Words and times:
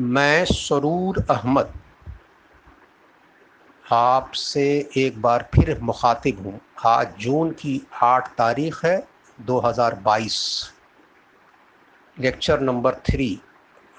मैं 0.00 0.44
सरूर 0.44 1.26
अहमद 1.30 1.72
आपसे 3.92 4.90
एक 4.96 5.20
बार 5.22 5.48
फिर 5.54 5.80
मुखातिब 5.80 6.46
हूँ। 6.46 6.60
आज 6.86 7.14
जून 7.18 7.50
की 7.50 7.86
आठ 8.02 8.28
तारीख 8.28 8.84
है 8.84 9.08
2022 9.40 10.38
लेक्चर 12.20 12.60
नंबर 12.60 12.94
थ्री। 12.94 13.40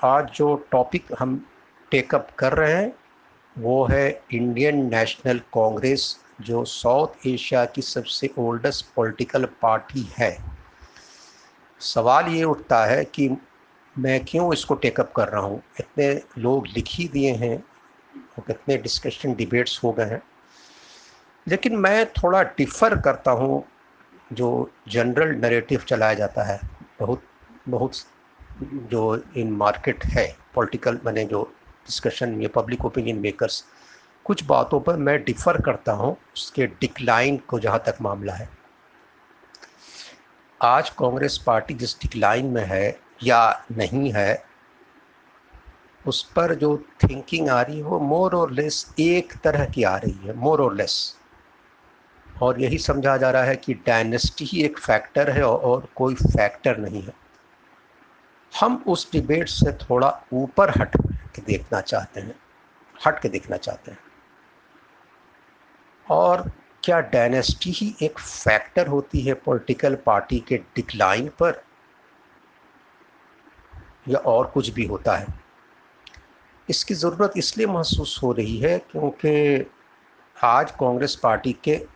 आज 0.04 0.32
जो 0.36 0.56
टॉपिक 0.72 1.06
हम 1.20 1.48
टेकअप 1.92 2.28
कर 2.40 2.54
रहे 2.54 2.74
हैं, 2.74 2.94
वो 3.60 3.86
है 3.86 4.24
इंडियन 4.34 4.86
नेशनल 4.96 5.40
कांग्रेस, 5.40 6.20
जो 6.42 6.66
साउथ 6.66 7.28
एशिया 7.28 7.66
की 7.66 7.82
सबसे 7.82 8.34
ओल्डेस्ट 8.38 8.86
पॉलिटिकल 8.96 9.46
पार्टी 9.62 10.10
है। 10.18 10.38
सवाल 11.80 12.28
ये 12.28 12.44
उठता 12.44 12.86
है 12.86 13.06
कि 13.06 13.30
मैं 14.00 14.26
क्यों 14.26 14.54
इसको 14.54 14.76
टेकअप 14.76 15.12
कर 15.16 15.28
रहा 15.28 15.42
हूँ? 15.42 15.62
इतने 15.80 16.22
लोग 16.38 16.68
लिख 16.68 16.86
ही 16.90 17.08
दिए 17.08 17.34
हैं 17.34 17.56
और 18.18 18.44
कितने 18.48 18.78
डिस्कशन 18.78 19.34
डिबेट्स 19.34 19.84
हो 19.84 19.92
गए 19.92 20.06
हैं। 20.06 20.22
लेकिन 21.48 21.76
मैं 21.76 22.06
थोड़ा 22.14 22.44
डिफ़र 22.44 23.00
करता 23.02 23.32
हूँ, 23.32 23.64
जो 24.34 24.72
जनरल 24.88 25.36
नरेटिव 25.36 25.80
चलाया 25.80 26.14
जाता 26.14 26.44
है। 26.44 26.60
बहुत 27.00 27.24
बहुत 27.70 27.94
जो 28.64 29.24
इन 29.38 29.52
मार्केट 29.52 30.06
है 30.06 30.38
पॉलिटिकल 30.54 31.00
मैंने 31.06 31.26
जो 31.26 31.44
डिस्कशन 31.86 32.42
ये 32.42 32.48
पब्लिक 32.48 32.86
ओपिनियन 32.86 33.20
मेकर्स 33.20 33.64
कुछ 34.26 34.44
बातों 34.44 34.80
पर 34.80 34.96
मैं 34.96 35.24
डिफ़र 35.24 35.62
करता 35.62 35.92
हूँ, 35.92 36.18
उसके 36.36 36.68
डिक्लाइन 36.68 37.38
को 37.38 37.60
जहाँ 37.60 37.84
तक 37.86 37.98
मामला 38.02 38.34
है। 38.34 38.50
आज 40.62 40.90
कांग्रेस 40.90 41.38
पार्टी 41.38 41.74
जिस 41.74 42.00
डिक्लाइन 42.02 42.46
में 42.46 42.64
है 42.66 43.03
या 43.24 43.66
नहीं 43.72 44.12
है, 44.14 44.44
उस 46.08 46.24
पर 46.32 46.54
जो 46.56 46.78
थिंकिंग 47.04 47.50
आ 47.50 47.62
रही 47.62 47.78
है, 47.78 47.84
वो 47.84 48.00
मोर 48.00 48.36
और 48.36 48.52
लेस 48.52 48.94
एक 49.00 49.34
तरह 49.44 49.66
की 49.66 49.84
आ 49.84 49.96
रही 49.98 50.28
है 50.28 50.34
मोर 50.34 50.62
और 50.62 50.76
लेस 50.76 51.18
और 52.42 52.62
यही 52.62 52.78
समझा 52.78 53.18
जा 53.18 53.32
रहा 53.32 53.44
है 53.44 53.56
कि 53.56 53.74
डायनेस्टी 53.74 54.46
ही 54.46 54.64
एक 54.64 54.80
फैक्टर 54.80 55.30
है 55.30 55.44
और 55.44 55.88
कोई 55.96 56.16
फैक्टर 56.16 56.78
नहीं 56.78 57.02
है। 57.04 57.14
हम 58.60 58.84
उस 58.88 59.12
डिबेट 59.12 59.50
से 59.50 59.72
थोड़ा 59.74 60.24
ऊपर 60.34 60.70
हट 60.70 60.98
के 61.36 61.42
देखना 61.42 61.82
चाहते 61.82 62.20
हैं, 62.20 62.36
हट 63.06 63.22
के 63.22 63.30
देखना 63.30 63.58
चाहते 63.58 63.92
हैं। 63.92 64.00
और 66.10 66.52
क्या 66.84 67.00
डायनेस्टी 67.00 67.72
ही 67.72 67.96
एक 68.02 68.20
फैक्टर 68.20 68.88
होती 68.88 69.22
है 69.22 69.34
पॉलिटिकल 69.34 69.96
पार्टी 69.96 70.40
के 70.40 70.58
डिक्लाइन 70.58 71.30
पर? 71.40 71.64
या 74.10 74.20
और 74.20 74.48
कुछ 74.48 74.70
भी 74.70 74.86
होता 74.86 75.16
है। 75.16 75.28
इसकी 76.70 76.94
ज़रूरत 76.94 77.34
इसलिए 77.38 77.68
महसूस 77.68 78.20
हो 78.24 78.32
रही 78.32 78.58
है 78.58 78.80
क्योंकि 78.80 79.66
आज 80.44 80.72
कांग्रेस 80.72 81.16
पार्टी 81.16 81.54
के 81.64 81.88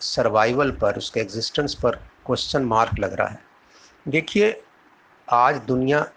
सर्वाइवल 0.00 0.70
पर, 0.70 0.96
उसके 0.96 1.20
एग्जिस्टेंस 1.20 1.74
पर 1.74 1.96
क्वेश्चन 2.26 2.62
मार्क 2.62 2.98
लग 2.98 3.12
रहा 3.12 3.28
है। 3.28 3.44
देखिए, 4.08 4.62
आज 5.32 5.56
दुनिया 5.56 6.10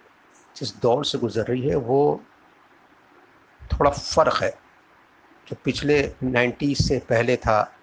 जिस 0.56 0.82
दौर 0.82 1.06
से 1.06 1.18
गुजर 1.18 1.44
रही 1.44 1.70
है, 1.70 1.76
वो 1.76 2.24
थोड़ा 3.74 3.92
फ़र्क 3.92 4.44
है। 4.44 4.60
जो 5.48 5.56
पिछले 5.64 6.12
90 6.24 6.76
से 6.76 7.00
पहले 7.00 7.36
था, 7.38 7.76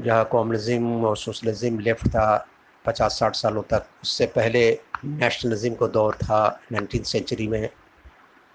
जहाँ 0.00 0.24
कम्युनिज़म 0.24 1.04
और 1.04 1.16
सोशलिज़म 1.16 1.78
लेफ़्ट 1.78 2.08
था 2.08 2.48
पचास 2.86 3.18
साठ 3.18 3.36
सालों 3.36 3.62
तक। 3.62 3.86
उससे 4.02 4.26
पहले 4.26 4.80
नेशनलिज्म 5.04 5.74
का 5.74 5.86
दौर 5.86 6.14
था 6.14 6.60
नाइनटीन 6.72 7.02
सेंचुरी 7.02 7.46
में 7.48 7.68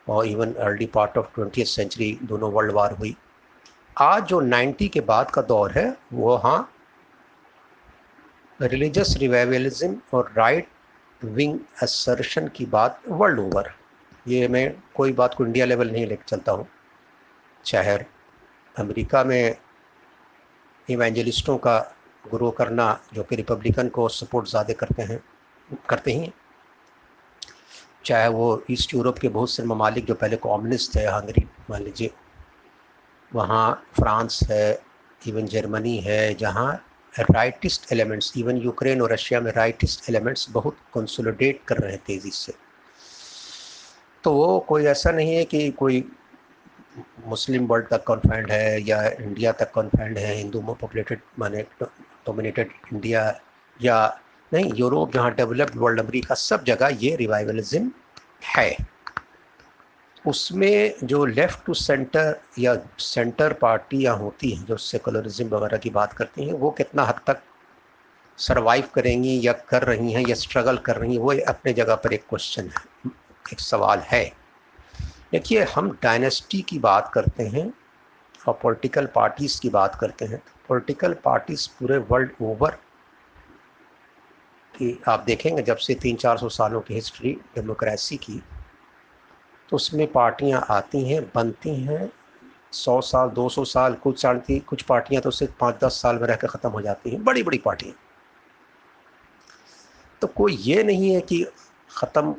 और 0.07 0.25
even 0.27 0.53
early 0.53 0.85
part 0.85 1.17
of 1.17 1.33
twenty 1.35 1.63
century 1.65 2.17
दोनों 2.23 2.51
वर्ल्ड 2.51 2.71
वार 2.71 2.93
हुई। 2.93 3.15
आज 3.97 4.23
जो 4.23 4.39
90 4.41 4.87
के 4.87 5.01
बाद 5.01 5.31
का 5.31 5.41
दौर 5.41 5.71
है, 5.71 5.97
वो 6.13 6.35
हाँ 6.35 6.73
रिलीजियस 8.61 9.15
रिवाइवलिज्म 9.17 9.97
और 10.13 10.33
राइट 10.37 10.67
विंग 11.21 11.59
असर्शन 11.81 12.47
की 12.47 12.65
बात 12.65 13.01
वर्ल्ड 13.07 13.39
ओवर 13.39 13.71
ये 14.27 14.47
मैं 14.47 14.71
कोई 14.95 15.13
बात 15.13 15.33
को 15.33 15.45
इंडिया 15.45 15.65
लेवल 15.65 15.91
नहीं 15.91 16.05
लेकर 16.07 16.23
चलता 16.27 16.51
हूँ। 16.51 16.67
चाहे 17.65 17.97
अमेरिका 18.75 19.23
में 19.23 19.57
इवेंजलिस्टों 20.89 21.57
का 21.57 21.77
ग्रो 22.31 22.51
करना, 22.51 22.99
जो 23.13 23.23
कि 23.23 23.35
रिपब्लिकन 23.35 23.89
को 23.89 24.07
सपोर्ट 24.09 24.47
ज़्यादा 24.49 24.73
करते 24.73 25.03
हैं, 25.03 25.19
करते 25.89 26.11
ही 26.13 26.31
चाहे 28.05 28.27
वो 28.29 28.63
ईस्ट 28.71 28.93
यूरोप 28.93 29.17
के 29.19 29.29
बहुत 29.29 29.51
से 29.51 29.63
ममालिक 29.63 30.05
जो 30.05 30.13
पहले 30.15 30.35
कम्युनिस्ट 30.37 30.95
थे, 30.95 31.05
हंगरी, 31.05 31.45
मान 31.69 31.83
लीजिए, 31.83 32.11
वहाँ 33.31 33.83
फ्रांस 33.95 34.39
है, 34.49 34.79
इवन 35.21 35.45
जर्मनी 35.47 35.97
है, 35.97 36.33
जहाँ 36.35 36.83
राइटिस्ट 37.15 37.91
एलिमेंट्स 37.93 38.31
इवन 38.37 38.57
यूक्रेन 38.57 39.01
और 39.01 39.11
रशिया 39.13 39.39
में 39.41 39.51
राइटिस्ट 39.51 40.09
एलिमेंट्स 40.09 40.49
बहुत 40.51 40.77
कंसोलिडेट 40.93 41.61
कर 41.67 41.77
रहे 41.77 41.91
हैं 41.91 42.01
तेज़ी 42.07 42.31
से। 42.31 42.53
तो 44.23 44.33
वो 44.33 44.59
कोई 44.69 44.85
ऐसा 44.85 45.11
नहीं 45.11 45.35
है 45.35 45.43
कि 45.45 45.69
कोई 45.71 46.03
मुस्लिम 47.27 47.65
वर्ल्ड 47.67 47.87
तक 47.89 48.03
कॉन्फाइंड 48.03 48.51
है 48.51 48.81
या 48.87 49.01
इंडिया 49.09 49.51
तक 49.51 49.71
कॉन्फाइंड 49.71 50.17
है, 50.17 50.33
हिंदू 50.35 50.61
पॉपुलेटेड 50.61 51.21
माने 51.39 51.65
डोमिनेटेड 52.27 52.71
इंडिया 52.93 53.23
या 53.79 53.97
नहीं 54.51 54.73
यूरोप 54.75 55.11
जहाँ 55.11 55.33
डेवलप्ड 55.35 55.75
वर्ल्ड 55.75 55.99
अमरीका 55.99 56.35
सब 56.35 56.63
जगह 56.63 56.97
ये 57.01 57.15
रिवाइवलिज्म 57.15 57.91
है। 58.45 58.77
उसमें 60.25 60.93
जो 61.03 61.25
लेफ़्ट 61.25 61.65
टू 61.65 61.73
सेंटर 61.73 62.39
या 62.59 62.75
सेंटर 62.99 63.53
पार्टियाँ 63.53 64.15
होती 64.17 64.51
हैं, 64.51 64.65
जो 64.65 64.77
सेकुलरिज्म 64.77 65.47
वगैरह 65.47 65.77
की 65.77 65.89
बात 65.89 66.13
करती 66.13 66.45
हैं, 66.45 66.53
वो 66.53 66.71
कितना 66.71 67.03
हद 67.03 67.19
तक 67.27 67.41
सरवाइव 68.37 68.87
करेंगी 68.95 69.39
या 69.47 69.53
कर 69.53 69.83
रही 69.83 70.11
हैं 70.11 70.21
या 70.21 70.35
स्ट्रगल 70.35 70.77
कर 70.77 70.97
रही 70.97 71.15
हैं, 71.15 71.21
वो 71.21 71.33
अपने 71.47 71.73
जगह 71.73 71.95
पर 71.95 72.13
एक 72.13 72.25
क्वेश्चन 72.29 72.69
है, 72.69 73.11
एक 73.53 73.59
सवाल 73.59 73.99
है। 73.99 74.23
देखिए, 75.31 75.63
हम 75.63 75.97
डायनेस्टी 76.03 76.61
की 76.61 76.79
बात 76.79 77.11
करते 77.13 77.43
हैं, 77.43 77.73
और 78.47 78.59
पॉलिटिकल 78.61 79.05
पार्टीज़ 79.05 79.61
की 79.61 79.69
बात 79.69 79.95
करते 79.95 80.25
हैं 80.25 80.41
पॉलिटिकल 80.69 81.13
पार्टीज़ 81.13 81.67
पूरे 81.69 81.97
वर्ल्ड 81.97 82.31
ओवर 82.41 82.77
की 84.73 84.99
आप 85.07 85.23
देखेंगे 85.27 85.61
जब 85.61 85.77
से 85.77 85.95
तीन 85.95 86.15
चार 86.15 86.37
सौ 86.37 86.49
सालों 86.49 86.81
की 86.81 86.93
हिस्ट्री 86.93 87.31
डेमोक्रेसी 87.55 88.17
की 88.17 88.41
तो 89.69 89.75
उसमें 89.75 90.05
पार्टियाँ 90.11 90.65
आती 90.69 91.07
हैं, 91.09 91.31
बनती 91.35 91.75
हैं। 91.75 92.11
सौ 92.71 93.01
साल, 93.01 93.29
दो 93.29 93.49
सौ 93.49 93.63
साल, 93.65 93.93
कुछ 93.93 94.21
चलती 94.21 94.59
कुछ 94.59 94.81
पार्टियाँ 94.81 95.21
तो 95.21 95.31
सिर्फ़ 95.31 95.53
पाँच 95.59 95.75
दस 95.83 96.01
साल 96.01 96.19
में 96.19 96.27
रह 96.27 96.35
कर 96.35 96.47
ख़त्म 96.47 96.69
हो 96.69 96.81
जाती 96.81 97.09
हैं। 97.09 97.23
बड़ी 97.23 97.43
बड़ी 97.43 97.57
पार्टियाँ। 97.57 97.95
तो 100.21 100.27
कोई 100.27 100.55
ये 100.55 100.83
नहीं 100.83 101.13
है 101.13 101.21
कि 101.21 101.45
ख़त्म 101.97 102.33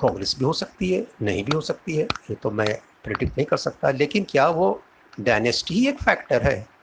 कांग्रेस 0.00 0.34
भी 0.38 0.44
हो 0.44 0.52
सकती 0.52 0.92
है, 0.92 1.06
नहीं 1.22 1.44
भी 1.44 1.52
हो 1.54 1.60
सकती 1.60 1.96
है, 1.96 2.04
ये 2.04 2.34
तो 2.34 2.50
मैं 2.50 2.78
प्रिडिक्ट 3.04 3.36
नहीं 3.38 3.46
कर 3.46 3.56
सकता। 3.56 3.90
लेकिन 3.90 4.24
क्या 4.24 4.48
वो 4.48 4.82
डायनेस्टी 5.20 5.74
ही 5.74 5.88
एक 5.88 5.98
फैक्टर 5.98 6.42
है? 6.42 6.75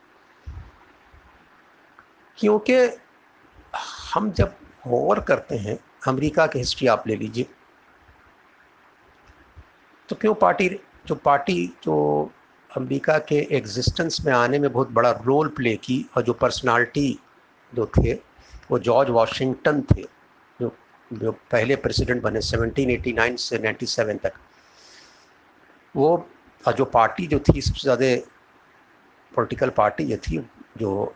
क्योंकि 2.37 2.73
हम 4.13 4.31
जब 4.31 4.55
ओवर 4.87 5.19
करते 5.19 5.57
हैं, 5.57 5.77
अमेरिका 6.07 6.45
की 6.47 6.59
हिस्ट्री 6.59 6.87
आप 6.87 7.07
ले 7.07 7.15
लीजिए 7.15 7.45
तो 10.09 10.15
क्यों 10.15 10.33
पार्टी, 10.35 10.69
जो 11.07 11.15
पार्टी, 11.15 11.65
जो 11.83 12.31
अमेरिका 12.69 13.17
के 13.19 13.35
एग्जिस्टेंस 13.57 14.19
में 14.25 14.31
आने 14.33 14.59
में 14.59 14.71
बहुत 14.71 14.89
बड़ा 14.91 15.11
रोल 15.25 15.47
प्ले 15.57 15.75
की 15.77 16.05
और 16.17 16.23
जो 16.23 16.33
पर्सनालिटी 16.33 17.19
जो 17.73 17.85
थे, 17.97 18.13
वो 18.71 18.79
जॉर्ज 18.79 19.09
वाशिंगटन 19.09 19.81
थे, 19.91 20.03
जो 20.59 20.75
जो 21.11 21.31
पहले 21.51 21.75
प्रेसिडेंट 21.77 22.21
बने 22.23 22.41
1789 22.41 23.37
से 23.39 23.57
97 23.59 24.19
तक। 24.23 24.33
वो 25.95 26.27
जो 26.63 26.85
पार्टी 26.87 27.27
जो 27.27 27.39
थी, 27.39 27.61
सबसे 27.61 27.81
ज़्यादा 27.81 28.15
पॉलिटिकल 29.31 29.69
पार्टी 29.77 30.03
ये 30.03 30.17
थी, 30.17 30.37
जो 30.77 31.13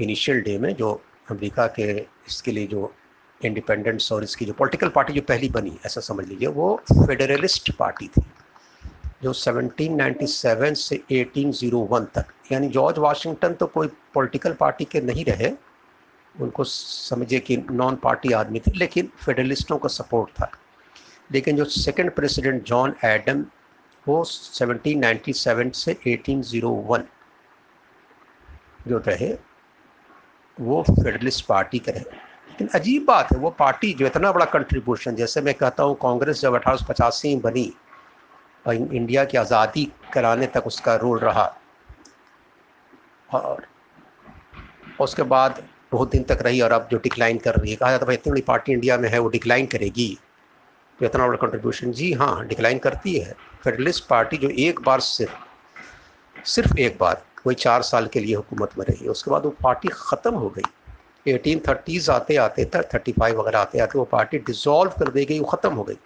इनिशियल 0.00 0.40
डे 0.40 0.58
में 0.58 0.74
जो 0.74 1.02
अमेरिका 1.30 1.66
के 1.66 1.92
इसके 2.28 2.52
लिए 2.52 2.66
जो 2.66 2.94
इंडिपेंडेंस 3.44 4.12
और 4.12 4.24
इसकी 4.24 4.44
जो 4.44 4.52
पॉलिटिकल 4.52 4.88
पार्टी 4.88 5.12
जो 5.12 5.22
पहली 5.22 5.48
बनी, 5.48 5.78
ऐसा 5.86 6.00
समझ 6.00 6.26
लीजिए, 6.26 6.48
वो 6.48 6.82
फेडरलिस्ट 6.92 7.72
पार्टी 7.72 8.08
थी, 8.08 8.22
जो 9.22 9.32
1797 9.32 10.74
से 10.74 11.02
1801 11.10 12.04
तक, 12.14 12.24
यानी 12.52 12.68
जॉर्ज 12.68 12.98
वाशिंगटन 12.98 13.54
तो 13.54 13.66
कोई 13.66 13.88
पॉलिटिकल 14.14 14.52
पार्टी 14.52 14.84
के 14.84 15.00
नहीं 15.00 15.24
रहे, 15.24 15.52
उनको 16.40 16.64
समझिए 16.64 17.40
कि 17.40 17.56
नॉन 17.56 17.96
पार्टी 17.96 18.32
आदमी 18.32 18.60
थे, 18.60 18.72
लेकिन 18.74 19.12
फेडरलिस्टों 19.24 19.78
का 19.78 19.88
सपोर्ट 19.88 20.30
था। 20.30 20.50
लेकिन 21.32 21.56
जो 21.56 21.64
सेकंड 21.64 22.10
प्रेसिडेंट 22.10 22.64
जॉन 22.64 22.94
एडम 23.04 23.44
वो 24.08 24.24
1797 24.24 25.72
से 25.72 25.96
1801 26.06 27.04
जो 28.88 28.98
रहे 28.98 29.47
वो 30.60 30.82
फेडरलिस्ट 30.82 31.44
पार्टी 31.46 31.78
करे। 31.78 32.00
लेकिन 32.00 32.68
अजीब 32.74 33.04
बात 33.04 33.32
है, 33.32 33.38
वो 33.38 33.50
पार्टी 33.50 33.92
जो 33.94 34.06
इतना 34.06 34.32
बड़ा 34.32 34.44
कंट्रीब्यूशन 34.46 35.16
जैसे 35.16 35.40
मैं 35.40 35.54
कहता 35.54 35.82
हूँ, 35.82 35.94
कांग्रेस 36.02 36.40
जब 36.40 36.54
अठारह 36.54 36.76
सौ 36.76 36.86
पचासी 36.88 37.34
में 37.34 37.42
बनी, 37.42 37.72
और 38.66 38.74
इंडिया 38.74 39.24
की 39.24 39.36
आज़ादी 39.38 39.88
कराने 40.12 40.46
तक 40.46 40.66
उसका 40.66 40.94
रोल 40.96 41.18
रहा, 41.18 41.44
और 43.30 43.66
उसके 45.00 45.22
बाद 45.24 45.62
बहुत 45.92 46.10
दिन 46.10 46.22
तक 46.22 46.42
रही, 46.42 46.60
और 46.60 46.72
अब 46.72 46.88
जो 46.90 46.98
डिक्लाइन 46.98 47.38
कर 47.38 47.54
रही 47.54 47.70
है, 47.70 47.76
कहा 47.76 47.90
जाता 47.90 48.06
भाई, 48.06 48.14
इतनी 48.14 48.30
बड़ी 48.30 48.42
पार्टी 48.42 48.72
इंडिया 48.72 48.98
में 48.98 49.08
है, 49.08 49.18
वो 49.18 49.28
डिक्लाइन 49.28 49.66
करेगी। 49.66 50.18
तो 50.98 51.06
इतना 51.06 51.26
बड़ा 51.26 51.36
कंट्रीब्यूशन 51.36 51.92
जी 51.92 52.12
हाँ 52.12 52.46
डिक्लाइन 52.46 52.78
करती 52.78 53.18
है। 53.18 53.32
फेडरलिस्ट 53.64 54.06
पार्टी 54.08 54.36
जो 54.36 54.48
एक 54.50 54.80
बार 54.80 55.00
सिर्फ़ 55.00 56.44
सिर्फ़ 56.46 56.78
एक 56.78 56.96
बार 57.00 57.22
कोई 57.48 57.54
चार 57.56 57.82
साल 57.84 58.06
के 58.12 58.20
लिए 58.20 58.34
हुकूमत 58.34 58.78
में 58.78 58.84
रही। 58.86 59.08
उसके 59.08 59.30
बाद 59.30 59.44
वो 59.44 59.54
पार्टी 59.62 59.88
ख़त्म 59.92 60.34
हो 60.34 60.48
गई। 60.48 61.32
एटीन 61.32 61.60
थर्टीज़ 61.68 62.10
आते 62.10 62.36
आते 62.36 62.64
तक 62.64 62.88
थर्टी 62.94 63.12
फाइव 63.12 63.40
वगैरह 63.40 63.58
आते 63.58 63.78
आते 63.78 63.98
वो 63.98 64.04
पार्टी 64.04 64.38
डिज़ोल्व 64.38 64.92
कर 64.98 65.08
दी 65.10 65.24
गई, 65.24 65.38
वो 65.38 65.46
ख़त्म 65.46 65.72
हो 65.72 65.82
गई। 65.84 65.96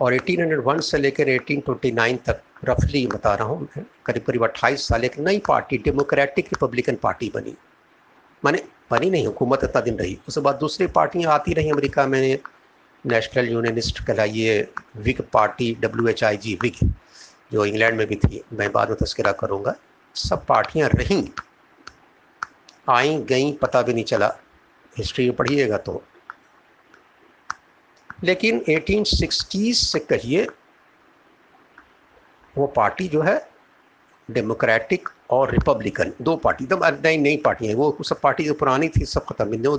और 0.00 0.12
1801 0.12 0.80
से 0.80 0.98
लेकर 0.98 1.28
1829 1.28 2.18
तक 2.26 2.40
रफली 2.68 3.06
बता 3.06 3.34
रहा 3.34 3.48
हूँ 3.48 3.60
मैं, 3.62 3.84
करीब 4.06 4.22
करीब 4.22 4.44
अट्ठाईस 4.44 4.88
साल, 4.88 5.04
एक 5.04 5.18
नई 5.18 5.38
पार्टी 5.48 5.78
डेमोक्रेटिक 5.78 6.48
रिपब्लिकन 6.52 6.96
पार्टी 7.02 7.30
बनी। 7.34 7.54
माने 8.42 8.62
बनी 8.90 9.10
नहीं, 9.10 9.26
हुकूमत 9.26 9.64
इतना 9.64 9.80
दिन 9.82 9.98
रही। 9.98 10.18
उसके 10.28 10.40
बाद 10.40 10.56
दूसरी 10.56 10.86
पार्टियाँ 10.96 11.32
आती 11.32 11.54
रही 11.54 11.70
अमेरिका 11.70 12.06
में, 12.06 12.38
national 13.04 13.48
unionist 13.48 14.04
कहलाइए, 14.06 14.60
Whig 14.96 15.22
party 15.32 15.74
W 15.80 16.08
H 16.08 16.24
I 16.24 16.36
G 16.36 16.58
Whig. 16.62 16.84
जो 17.54 17.64
इंग्लैंड 17.64 17.98
में 17.98 18.06
भी 18.06 18.16
थी, 18.16 18.44
मैं 18.52 18.72
बाद 18.72 18.88
में 18.88 18.98
तस्करा 18.98 19.32
करूँगा। 19.32 19.74
सब 20.14 20.46
पार्टियाँ 20.46 20.90
रहीं। 20.94 21.28
आई, 22.88 23.18
गई, 23.18 23.52
पता 23.52 23.82
भी 23.82 23.94
नहीं 23.94 24.04
चला। 24.04 24.36
हिस्ट्री 24.98 25.28
में 25.28 25.36
पढ़िएगा 25.36 25.76
तो। 25.76 26.04
लेकिन 28.24 28.64
1860 28.68 29.74
से 29.74 29.98
कहिए, 29.98 30.48
वो 32.58 32.66
पार्टी 32.66 33.08
जो 33.08 33.22
है, 33.22 33.48
डेमोक्रेटिक 34.30 35.08
और 35.30 35.50
रिपब्लिकन, 35.50 36.12
दो 36.22 36.36
पार्टी। 36.36 36.64
एकदम 36.64 36.90
तो 36.90 37.02
नई 37.02 37.16
नई 37.16 37.36
पार्टी 37.36 37.66
है। 37.66 37.74
वो 37.74 37.98
सब 38.04 38.20
पार्टी 38.20 38.44
जो 38.44 38.54
पुरानी 38.54 38.88
थी, 38.88 39.04
सब 39.04 39.24
खत्म। 39.24 39.56
दो 39.56 39.76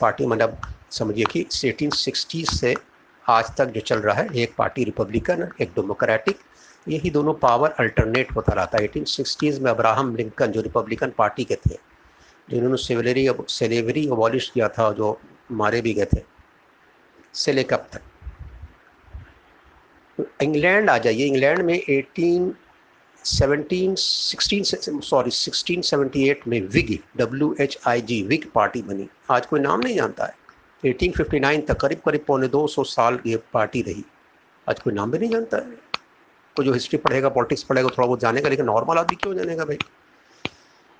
पार्टी 0.00 0.26
मतलब 0.26 0.58
समझिए 0.90 1.24
कि 1.24 1.46
एटीन 1.64 1.90
सिक्सटी 1.90 2.44
से 2.44 2.74
आज 3.28 3.56
तक 3.56 3.66
जो 3.66 3.80
चल 3.80 3.98
रहा 3.98 4.14
है, 4.14 4.28
एक 4.34 4.54
पार्टी 4.56 4.84
रिपब्लिकन, 4.84 5.48
एक 5.60 5.68
डेमोक्रेटिक 5.68 6.38
यही 6.88 7.10
दोनों 7.10 7.34
पावर 7.34 7.70
अल्टरनेट 7.70 8.32
होता 8.36 8.52
रहा 8.52 8.66
था 8.66 8.82
एटीन 8.84 9.04
सिक्सटीज़ 9.04 9.60
में 9.60 9.70
अब्राहम 9.70 10.16
लिंकन 10.16 10.46
जो 10.46 10.60
रिपब्लिकन 10.60 11.12
पार्टी 11.18 11.44
के 11.44 11.56
थे, 11.56 11.76
जिन्होंने 12.50 12.76
सेवलरी 12.76 13.28
सेलेवरी 13.48 14.06
अबॉलिश 14.08 14.50
किया 14.50 14.68
था, 14.68 14.92
जो 14.92 15.20
मारे 15.52 15.80
भी 15.80 15.94
गए 15.94 16.04
थे, 16.04 16.22
से 17.34 17.52
लेकर 17.52 17.76
तक। 17.76 18.00
इंग्लैंड 20.42 20.90
आ 20.90 20.98
जाइए। 20.98 21.26
इंग्लैंड 21.26 21.58
में 21.58 21.82
18 21.90 22.52
17 23.24 23.94
16 23.96 25.00
सॉरी 25.00 25.30
1678 25.30 26.48
में 26.48 26.60
Whig 26.60 26.98
W 27.16 27.56
H 27.60 27.78
I 27.86 28.00
G 28.00 28.22
Whig 28.22 28.44
party 28.54 28.82
बनी। 28.82 29.08
आज 29.30 29.46
कोई 29.46 29.60
नाम 29.60 29.80
नहीं 29.80 29.96
जानता 29.96 30.24
है। 30.24 30.34
1859 30.84 31.66
तक 31.68 31.80
करीब 31.80 31.98
करीब 31.98 32.24
पौने 32.26 32.48
दो 32.48 32.66
सौ 32.66 32.84
साल 32.84 33.18
ये 33.26 33.36
पार्टी 33.52 33.82
रही। 33.82 34.04
आज 34.68 34.80
कोई 34.80 34.92
नाम 34.92 35.10
भी 35.10 35.18
नहीं 35.18 35.30
जानता 35.30 35.56
है। 35.56 35.87
कोई 36.58 36.64
जो 36.64 36.72
हिस्ट्री 36.72 36.98
पढ़ेगा 36.98 37.28
पॉलिटिक्स 37.30 37.62
पढ़ेगा 37.64 37.88
थोड़ा 37.88 38.06
बहुत 38.06 38.20
जानेगा, 38.20 38.48
लेकिन 38.48 38.66
नॉर्मल 38.66 38.98
आदमी 38.98 39.16
क्यों 39.16 39.34
जानेगा 39.34 39.64
भाई? 39.64 39.78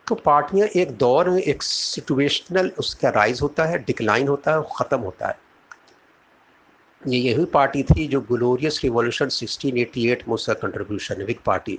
तो 0.06 0.14
पार्टियाँ 0.16 0.68
एक 0.76 0.96
दौर 0.98 1.28
में 1.30 1.40
एक 1.42 1.62
सिचुएशनल 1.62 2.70
उसका 2.78 3.08
राइज 3.12 3.40
होता 3.42 3.64
है 3.64 3.78
डिक्लाइन 3.84 4.28
होता 4.28 4.54
है 4.54 4.62
ख़त्म 4.76 4.98
होता 5.00 5.28
है। 5.28 5.36
ये 7.02 7.18
यही 7.18 7.44
पार्टी 7.48 7.82
थी 7.84 8.06
जो 8.08 8.20
ग्लोरियस 8.30 8.80
रिवॉल्यूशन 8.84 9.28
1688 9.30 10.26
में 10.28 10.34
उसका 10.34 10.54
कंट्रीब्यूशन 10.62 11.22
विक 11.24 11.40
पार्टी 11.46 11.78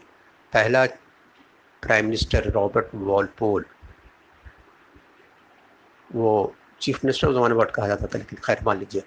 पहला 0.54 0.86
प्राइम 1.84 2.06
मिनिस्टर 2.06 2.50
रॉबर्ट 2.52 2.96
वॉलपोल 2.96 3.66
वो 6.10 6.54
चीफ 6.82 7.04
मिनिस्टर 7.06 7.28
उस 7.28 7.36
ज़माने 7.36 7.56
वर्ड 7.56 7.72
कहा 7.72 7.88
जाता 7.88 8.08
था, 8.08 8.18
लेकिन 8.18 8.40
खैर 8.46 8.60
मान 8.66 8.80
लीजिए। 8.80 9.04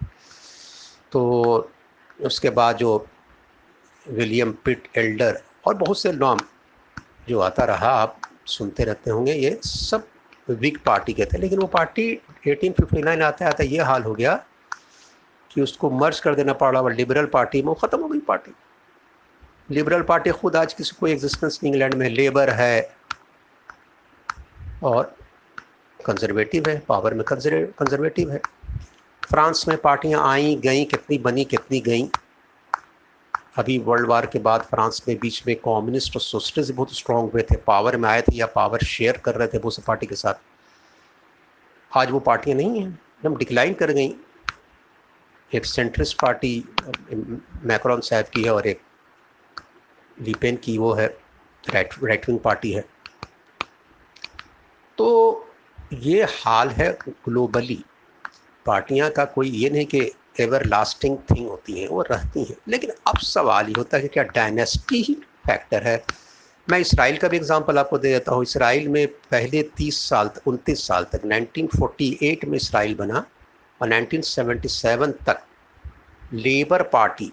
तो 1.12 1.70
उसके 2.20 2.50
बाद 2.50 2.76
जो 2.76 2.98
विलियम 4.06 4.52
पिट 4.64 4.88
एल्डर 4.96 5.40
और 5.66 5.74
बहुत 5.74 5.98
से 5.98 6.12
नाम 6.12 6.38
जो 7.28 7.40
आता 7.40 7.64
रहा, 7.64 7.90
आप 7.90 8.20
सुनते 8.46 8.84
रहते 8.84 9.10
होंगे, 9.10 9.32
ये 9.34 9.58
सब 9.64 10.06
विक 10.48 10.78
पार्टी 10.86 11.12
के 11.12 11.24
थे। 11.24 11.38
लेकिन 11.38 11.58
वो 11.58 11.66
पार्टी 11.66 12.06
1859 12.46 13.22
आते 13.22 13.44
आते 13.44 13.64
ये 13.64 13.78
हाल 13.80 14.02
हो 14.02 14.14
गया 14.14 14.34
कि 15.50 15.60
उसको 15.60 15.90
मर्ज 15.90 16.20
कर 16.20 16.34
देना 16.34 16.52
पड़ा 16.52 16.80
और 16.82 16.94
लिबरल 16.94 17.26
पार्टी 17.26 17.62
में 17.62 17.74
ख़त्म 17.74 18.00
हो 18.00 18.08
गई 18.08 18.18
पार्टी। 18.18 18.52
लिबरल 19.70 20.02
पार्टी 20.02 20.30
खुद 20.30 20.56
आज 20.56 20.72
किसी 20.74 20.96
कोई 21.00 21.12
एग्जिस्टेंस 21.12 21.60
इंग्लैंड 21.64 21.94
में 21.94 22.08
लेबर 22.08 22.50
है 22.50 22.96
और 24.82 25.14
कंजर्वेटिव 26.00 26.68
है 26.68 26.78
पावर 26.88 27.14
में 27.14 27.24
कंजर्वेटिव 27.24 28.30
है। 28.30 28.40
फ्रांस 29.22 29.64
में 29.68 29.76
पार्टियाँ 29.78 30.28
आई, 30.30 30.54
गई, 30.54 30.84
कितनी 30.84 31.18
बनी, 31.18 31.44
कितनी 31.44 31.80
गई। 31.80 32.08
अभी 33.54 33.78
वर्ल्ड 33.78 34.08
वार 34.08 34.26
के 34.26 34.38
बाद 34.38 34.62
फ्रांस 34.62 35.02
में 35.08 35.16
बीच 35.20 35.42
में 35.46 35.54
कम्युनिस्ट 35.56 36.16
और 36.16 36.20
सोशलिस्ट 36.22 36.72
बहुत 36.72 36.94
स्ट्रांग 36.96 37.30
हुए 37.32 37.42
थे। 37.42 37.56
पावर 37.56 37.96
में 37.96 38.08
आए 38.08 38.22
थे 38.22 38.34
या 38.36 38.46
पावर 38.46 38.84
शेयर 38.84 39.16
कर 39.16 39.34
रहे 39.34 39.48
थे 39.48 39.58
वो 39.58 39.70
सब 39.70 39.82
पार्टी 39.84 40.06
के 40.06 40.14
साथ। 40.14 40.34
आज 41.92 42.10
वो 42.10 42.20
पार्टियाँ 42.20 42.56
नहीं 42.56 42.80
हैं, 42.80 42.88
एकदम 42.88 43.36
डिक्लाइन 43.36 43.74
कर 43.74 43.92
गई। 43.92 44.14
एक 45.52 45.66
सेंट्रिस्ट 45.66 46.20
पार्टी 46.20 46.64
मैक्रॉन 47.64 48.00
साहब 48.00 48.24
की 48.34 48.44
है 48.44 48.50
और 48.50 48.66
एक 48.66 48.80
लीपेन 50.18 50.56
की 50.56 50.78
वो 50.78 50.92
है 50.92 51.06
राइट 51.64 51.94
राइट 52.04 52.28
विंग 52.28 52.38
पार्टी 52.40 52.72
है। 52.72 52.84
तो 54.98 55.48
ये 55.92 56.22
हाल 56.30 56.68
है 56.70 56.90
ग्लोबली 57.24 57.84
पार्टियाँ 58.66 59.10
का 59.10 59.24
कोई 59.24 59.50
ये 59.50 59.70
नहीं 59.70 59.86
कि 59.86 60.00
एवर 60.40 60.64
लास्टिंग 60.66 61.16
थिंग 61.30 61.48
होती 61.48 61.80
हैं, 61.80 61.88
वो 61.88 62.02
रहती 62.02 62.44
हैं। 62.44 62.56
लेकिन 62.68 62.90
अब 63.06 63.18
सवाल 63.18 63.66
ये 63.66 63.74
होता 63.78 63.96
है 63.96 64.02
कि 64.02 64.08
क्या 64.08 64.22
डायनेस्टी 64.24 65.02
ही 65.02 65.14
फैक्टर 65.46 65.82
है? 65.82 66.04
मैं 66.68 66.78
इसराइल 66.78 67.16
का 67.16 67.28
भी 67.28 67.36
एग्जांपल 67.36 67.78
आपको 67.78 67.98
दे 67.98 68.12
देता 68.12 68.32
हूँ। 68.32 68.42
इसराइल 68.42 68.88
में 68.88 69.06
पहले 69.06 69.62
30 69.76 69.98
साल 70.08 70.28
तक, 70.28 70.48
उनतीस 70.48 70.86
साल 70.86 71.06
तक 71.12 71.24
1948 71.26 72.44
में 72.44 72.56
इसराइल 72.56 72.94
बना 72.94 73.24
और 73.80 73.88
1977 73.88 75.12
तक 75.26 75.42
लेबर 76.32 76.82
पार्टी 76.82 77.32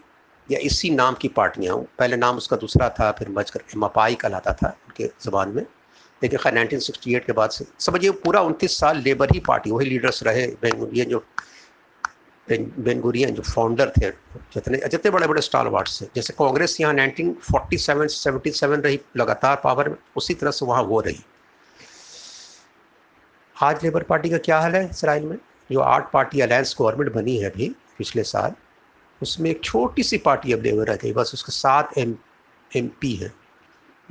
या 0.49 0.59
इसी 0.59 0.89
नाम 0.89 1.15
की 1.21 1.27
पार्टियाँ 1.27 1.75
हूँ। 1.75 1.87
पहले 1.99 2.17
नाम 2.17 2.37
उसका 2.37 2.57
दूसरा 2.57 2.89
था, 2.89 3.11
फिर 3.11 3.29
मज 3.29 3.49
कर 3.49 3.63
मपाई 3.77 4.15
कहलाता 4.15 4.53
था 4.53 4.69
उनके 4.87 5.09
ज़बान 5.21 5.49
में। 5.49 5.65
लेकिन 6.21 6.39
खैर 6.39 6.53
1968 6.53 7.25
के 7.25 7.33
बाद 7.33 7.49
से, 7.49 7.65
समझिए 7.79 8.11
पूरा 8.23 8.41
उनतीस 8.41 8.77
साल 8.77 8.97
लेबर 8.97 9.33
ही 9.33 9.39
पार्टी 9.39 9.71
वही 9.71 9.85
लीडर्स 9.85 10.23
रहे, 10.23 10.43
ये 10.43 11.05
जो 11.05 11.23
बेनगुरियन 12.49 13.33
जो 13.33 13.41
फाउंडर 13.41 13.89
थे, 13.89 14.09
जितने 14.53 14.77
जितने 14.77 15.11
बड़े 15.11 15.27
बड़े 15.27 15.41
स्टार 15.41 15.67
वार्ड्स 15.67 16.01
थे 16.01 16.05
जैसे 16.15 16.33
कांग्रेस 16.33 16.77
यहाँ 16.81 16.93
1947 16.93 18.17
77 18.23 18.81
रही, 18.81 18.99
लगातार 19.17 19.61
पावर 19.63 19.89
में, 19.89 19.95
उसी 20.17 20.33
तरह 20.33 20.51
से 20.51 20.65
वहाँ 20.65 20.83
वो 20.83 21.01
रही। 21.01 21.23
आज 23.55 23.83
लेबर 23.83 24.03
पार्टी 24.03 24.29
का 24.29 24.37
क्या 24.37 24.59
हाल 24.59 24.75
है 24.75 24.89
इसराइल 24.89 25.23
में? 25.23 25.37
जो 25.71 25.79
आठ 25.79 26.11
पार्टी 26.11 26.41
अलायंस 26.41 26.75
गवर्नमेंट 26.79 27.13
बनी 27.13 27.37
है 27.37 27.49
अभी, 27.49 27.75
पिछले 27.97 28.23
साल, 28.23 28.53
उसमें 29.21 29.49
एक 29.49 29.63
छोटी 29.63 30.03
सी 30.03 30.17
पार्टी 30.17 30.53
अब 30.53 30.63
लेबर 30.63 30.87
रह 30.87 30.95
गई, 30.95 31.13
बस 31.13 31.31
उसके 31.33 31.51
सात 31.51 31.97
एम 31.97 32.15
एम 32.77 32.87
पी 33.01 33.15
है। 33.15 33.33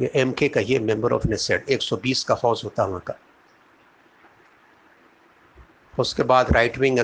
ये 0.01 0.11
एम 0.15 0.33
के 0.33 0.49
कहिए 0.49 0.79
मेंबर 0.79 1.13
ऑफ़ 1.13 1.29
नेसेट 1.29 1.71
एक 1.71 1.83
सौ 1.83 1.97
बीस 1.97 2.25
का 2.25 2.35
हाउस 2.35 2.65
होता 2.65 2.83
है 2.83 2.89
वहाँ 2.89 3.01
का। 3.01 3.19
उसके 5.99 6.23
बाद 6.23 6.53
राइट 6.53 6.79
विंग 6.79 6.99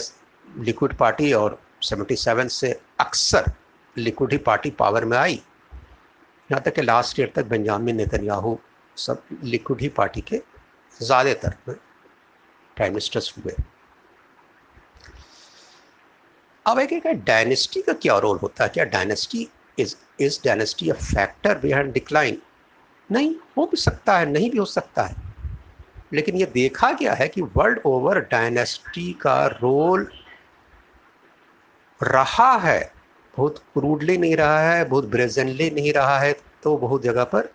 लिक्विड 0.49 0.97
पार्टी 0.97 1.33
और 1.33 1.59
77 1.83 2.49
से 2.49 2.81
अक्सर 3.01 3.53
लिक्विड 3.97 4.33
ही 4.33 4.39
पार्टी 4.39 4.71
पावर 4.71 5.05
में 5.05 5.17
आई। 5.19 5.35
यहाँ 6.51 6.63
तक 6.63 6.75
कि 6.75 6.83
लास्ट 6.83 7.21
ईयर 7.21 7.33
तक 7.37 7.47
बेंजामिन 7.47 7.97
नेतन्याहू 7.97 8.59
सब 8.97 9.23
लिक्विड 9.45 9.81
ही 9.81 9.89
पार्टी 9.89 10.21
के 10.21 10.41
ज़्यादातर 11.01 11.55
में 11.69 11.77
प्राइम 12.77 12.93
मिनिस्टर्स 12.93 13.35
हुए। 13.39 13.55
अब 16.67 16.79
एक 16.79 16.93
एक 16.93 17.07
डायनेस्टी 17.25 17.83
का 17.83 17.93
क्या 17.93 18.19
रोल 18.19 18.39
होता 18.39 18.65
है? 18.65 18.71
क्या 18.71 18.85
dynasty 18.85 19.49
is 19.79 19.95
is 20.21 20.39
dynasty 20.45 20.89
a 20.91 20.95
factor 20.95 21.59
behind 21.59 21.93
decline 21.93 22.41
नहीं, 23.11 23.35
हो 23.57 23.67
भी 23.67 23.77
सकता 23.77 24.19
है, 24.19 24.27
नहीं 24.27 24.51
भी 24.51 24.59
हो 24.59 24.65
सकता 24.65 25.03
है। 25.03 25.23
लेकिन 26.13 26.37
ये 26.37 26.47
देखा 26.47 26.91
गया 26.93 27.15
है 27.15 27.29
कि 27.29 27.43
वर्ल्ड 27.57 27.81
ओवर 27.87 28.21
डायनेस्टी 28.21 29.13
का 29.13 29.47
रोल 29.47 30.11
रहा 32.01 32.53
है, 32.59 32.93
बहुत 33.35 33.59
क्रूडली 33.75 34.17
नहीं 34.19 34.37
रहा 34.37 34.61
है, 34.63 34.85
बहुत 34.85 35.05
ब्रेजनली 35.07 35.71
नहीं 35.71 35.93
रहा 35.93 36.19
है 36.19 36.33
तो 36.63 36.77
बहुत 36.79 37.03
जगह 37.03 37.25
पर 37.27 37.53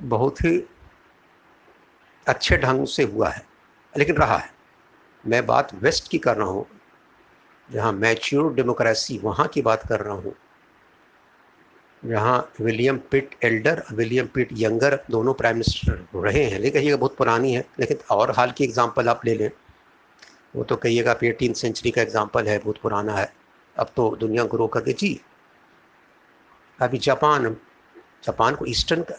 बहुत 0.00 0.40
ही 0.40 0.58
अच्छे 2.26 2.56
ढंग 2.56 2.86
से 2.86 3.02
हुआ 3.04 3.28
है, 3.28 3.42
लेकिन 3.94 4.16
रहा 4.16 4.36
है। 4.36 4.52
मैं 5.24 5.44
बात 5.46 5.74
वेस्ट 5.74 6.08
की 6.08 6.18
कर 6.18 6.36
रहा 6.36 6.48
हूँ, 6.48 6.66
जहाँ 7.68 7.92
मैच्योर 7.94 8.52
डेमोक्रेसी 8.54 9.18
वहाँ 9.18 9.46
की 9.48 9.62
बात 9.62 9.86
कर 9.88 10.00
रहा 10.00 10.14
हूँ, 10.14 10.34
जहाँ 12.02 12.38
William 12.60 12.98
Pitt 13.10 13.34
elder 13.44 13.82
William 13.92 14.26
Pitt 14.34 14.48
younger 14.54 14.98
दोनों 15.10 15.34
प्राइम 15.34 15.56
मिनिस्टर 15.56 16.20
रहे 16.20 16.44
हैं, 16.44 16.58
लेकिन 16.58 16.82
ये 16.82 16.96
बहुत 16.96 17.16
पुरानी 17.16 17.52
है, 17.54 17.64
लेकिन 17.80 17.98
और 18.10 18.30
हाल 18.30 18.50
की 18.50 18.64
एग्जांपल 18.64 19.08
आप 19.08 19.24
ले 19.26 19.34
लें। 19.34 19.50
वो 20.54 20.64
तो 20.64 20.76
कहिएगा 20.76 21.10
आप 21.10 21.22
एटीन 21.24 21.52
सेंचुरी 21.54 21.90
का 21.90 22.02
एग्ज़ाम्पल 22.02 22.48
है, 22.48 22.58
बहुत 22.58 22.78
पुराना 22.78 23.14
है। 23.14 23.32
अब 23.76 23.90
तो 23.96 24.14
दुनिया 24.16 24.44
ग्रो 24.46 24.66
कर 24.66 24.92
जी। 24.92 25.20
अभी 26.78 26.98
जापान 27.00 27.56
जापान 28.24 28.54
को 28.54 28.66
ईस्टर्न 28.66 29.02
का 29.02 29.14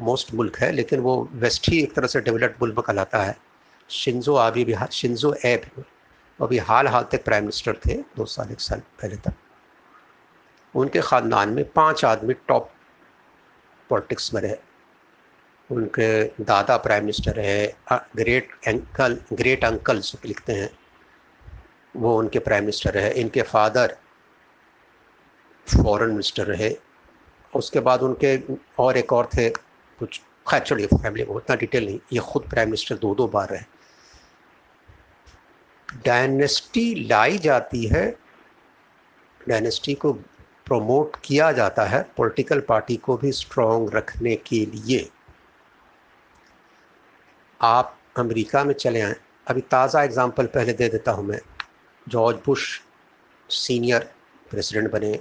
मोस्ट 0.00 0.32
मुल्क 0.34 0.56
है, 0.56 0.70
लेकिन 0.72 1.00
वो 1.00 1.28
वेस्ट 1.34 1.68
ही 1.68 1.82
एक 1.82 1.94
तरह 1.94 2.06
से 2.06 2.20
डेवलप्ड 2.20 2.62
मुल्क 2.62 2.80
कहलाता 2.80 3.22
है। 3.22 3.36
शिंजो 3.90 4.34
आबी 4.36 4.64
भी 4.64 4.74
शिंजो 4.92 5.34
एब 5.44 5.62
अभी 6.38 6.58
हाल 6.60 6.88
हाल 6.88 7.04
तक 7.12 7.24
प्राइम 7.24 7.44
मिनिस्टर 7.44 7.76
थे, 7.86 7.94
दो 7.94 8.24
साल, 8.26 8.50
एक 8.52 8.60
साल 8.60 8.80
पहले 9.00 9.16
तक। 9.18 9.32
उनके 10.74 11.00
ख़ानदान 11.00 11.48
में 11.48 11.64
पाँच 11.72 12.04
आदमी 12.04 12.34
टॉप 12.48 12.70
पॉलिटिक्स 13.90 14.32
में 14.34 14.40
रहे। 14.42 14.56
उनके 15.70 16.44
दादा 16.44 16.76
प्राइम 16.78 17.02
मिनिस्टर 17.02 17.34
रहे। 17.34 17.66
ग्रेट 18.16 18.50
अंकल 18.68 19.18
ग्रेट 19.32 19.64
अंकल 19.64 20.00
जो 20.00 20.18
लिखते 20.24 20.52
हैं। 20.52 20.70
वो 21.94 22.16
उनके 22.18 22.38
प्राइम 22.38 22.62
मिनिस्टर 22.62 22.94
रहे, 22.94 23.10
इनके 23.10 23.42
फादर 23.42 23.96
फॉरेन 25.68 26.10
मिनिस्टर 26.10 26.46
रहे। 26.46 26.74
उसके 27.52 27.80
बाद 27.80 28.02
उनके 28.02 28.38
और 28.78 28.96
एक 28.96 29.12
और 29.12 29.28
थे, 29.34 29.48
कुछ, 29.50 30.20
खैर 30.46 30.60
चलिए 30.60 30.86
फैमिली 30.86 31.24
को 31.24 31.34
उतना 31.34 31.56
डिटेल 31.56 31.86
नहीं, 31.86 32.00
ये 32.12 32.20
खुद 32.22 32.48
प्राइम 32.50 32.68
मिनिस्टर 32.68 32.96
दो 32.96 33.14
दो 33.14 33.26
बार 33.28 33.48
रहे। 33.48 33.64
डायनेस्टी 35.88 36.94
लाई 37.06 37.38
जाती 37.38 37.84
है 37.86 38.10
डायनेस्टी 39.40 39.94
को 39.94 40.12
प्रमोट 40.66 41.16
किया 41.24 41.50
जाता 41.52 41.84
है 41.84 42.02
पॉलिटिकल 42.16 42.60
पार्टी 42.60 42.96
को 42.96 43.16
भी 43.16 43.32
स्ट्रॉन्ग 43.32 43.94
रखने 43.94 44.34
के 44.36 44.64
लिए। 44.66 45.08
आप 47.60 47.96
अमेरिका 48.18 48.62
में 48.64 48.74
चले 48.74 49.00
आए, 49.00 49.14
अभी 49.46 49.60
ताज़ा 49.60 50.02
एग्जांपल 50.02 50.46
पहले 50.46 50.72
दे 50.72 50.88
देता 50.88 51.12
हूँ 51.12 51.24
मैं। 51.24 51.40
जॉर्ज 52.06 52.38
बुश 52.46 52.80
सीनियर 53.50 54.10
प्रेसिडेंट 54.50 54.90
बने। 54.90 55.18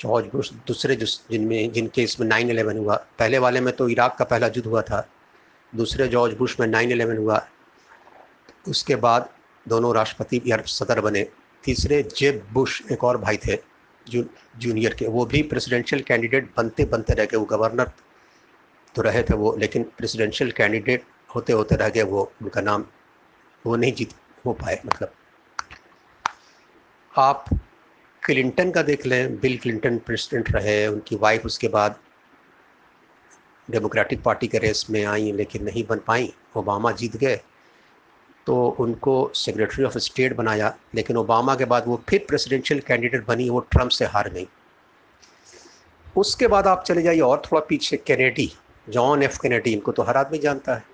जॉर्ज 0.00 0.26
बुश 0.26 0.52
दूसरे 0.66 0.96
जिनमें, 0.96 1.72
जिनके 1.72 2.02
इसमें 2.02 2.26
नाइन 2.28 2.50
एलेवन 2.50 2.78
हुआ। 2.78 2.96
पहले 3.18 3.38
वाले 3.38 3.60
में 3.60 3.74
तो 3.76 3.88
इराक 3.88 4.16
का 4.18 4.24
पहला 4.24 4.46
युद्ध 4.46 4.66
हुआ 4.66 4.82
था। 4.82 5.06
दूसरे 5.72 6.08
जॉर्ज 6.08 6.36
बुश 6.36 6.58
में 6.60 6.66
नाइन 6.66 6.92
एलेवन 6.92 7.16
हुआ। 7.16 7.46
उसके 8.68 8.96
बाद 8.96 9.28
दोनों 9.66 9.94
राष्ट्रपति 9.94 10.40
या 10.46 10.56
सदर 10.66 11.00
बने। 11.00 11.26
तीसरे 11.64 12.02
जेब 12.16 12.46
बुश 12.52 12.82
एक 12.92 13.04
और 13.04 13.16
भाई 13.16 13.36
थे, 13.36 13.56
जू, 14.06 14.24
जूनियर 14.58 14.94
के। 14.94 15.06
वो 15.06 15.24
भी 15.26 15.42
प्रेसिडेंशियल 15.42 16.02
कैंडिडेट 16.02 16.50
बनते 16.56 16.84
बनते 16.84 17.14
रह 17.14 17.24
गए। 17.24 17.36
वो 17.36 17.44
गवर्नर 17.46 17.92
तो 18.94 19.02
रहे 19.02 19.22
थे 19.22 19.34
वो, 19.34 19.56
लेकिन 19.56 19.82
प्रेसिडेंशियल 19.98 20.50
कैंडिडेट 20.52 21.04
होते 21.34 21.52
होते 21.52 21.76
रह 21.76 21.88
गए 21.88 22.02
वो। 22.04 22.32
उनका 22.42 22.60
नाम 22.60 22.84
वो 23.66 23.76
नहीं 23.76 23.92
जीत 23.92 24.14
हो 24.46 24.52
पाए 24.52 24.80
मतलब 24.86 25.12
आप 27.18 27.44
क्लिंटन 28.22 28.70
का 28.70 28.82
देख 28.82 29.06
लें, 29.06 29.38
बिल 29.40 29.56
क्लिंटन 29.58 29.96
प्रेसिडेंट 29.98 30.50
रहे, 30.52 30.86
उनकी 30.86 31.16
वाइफ 31.16 31.46
उसके 31.46 31.68
बाद 31.68 31.96
डेमोक्रेटिक 33.68 34.22
पार्टी 34.22 34.48
के 34.48 34.58
रेस 34.58 34.86
में 34.90 35.04
आई, 35.04 35.32
लेकिन 35.32 35.64
नहीं 35.64 35.84
बन 35.86 36.00
पाई 36.06 36.32
ओबामा 36.56 36.92
जीत 36.92 37.16
गए 37.16 37.40
तो 38.46 38.56
उनको 38.80 39.14
सेक्रेटरी 39.34 39.84
ऑफ़ 39.84 39.96
स्टेट 39.98 40.34
बनाया, 40.36 40.74
लेकिन 40.94 41.16
ओबामा 41.16 41.54
के 41.54 41.64
बाद 41.64 41.86
वो 41.86 42.00
फिर 42.08 42.24
प्रेसिडेंशियल 42.28 42.80
कैंडिडेट 42.80 43.26
बनी, 43.26 43.48
वो 43.50 43.60
ट्रंप 43.60 43.90
से 43.90 44.04
हार 44.06 44.28
गई। 44.30 44.46
उसके 46.16 46.46
बाद 46.46 46.66
आप 46.66 46.84
चले 46.86 47.02
जाइए 47.02 47.20
और 47.20 47.42
थोड़ा 47.44 47.60
पीछे 47.68 47.96
कैनेडी 47.96 48.50
जॉन 48.86 49.22
एफ़ 49.22 49.38
कैनेडी 49.42 49.72
इनको 49.72 49.92
तो 49.92 50.02
हर 50.02 50.16
आदमी 50.16 50.38
जानता 50.38 50.74
है। 50.74 50.84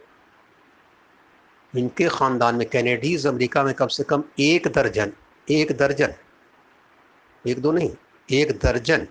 इनके 1.75 2.09
ख़ानदान 2.09 2.55
में 2.55 2.69
कैनेडीज़ 2.71 3.29
अमेरिका 3.29 3.63
में 3.65 3.73
कम 3.75 3.87
से 3.89 4.05
कम 4.05 4.25
एक 4.41 4.69
दर्जन 4.75 5.13
एक 5.51 5.73
दर्जन। 5.73 6.13
एक 7.47 7.59
दो 7.59 7.73
नहीं, 7.73 7.91
एक 8.31 8.59
दर्जन। 8.59 9.07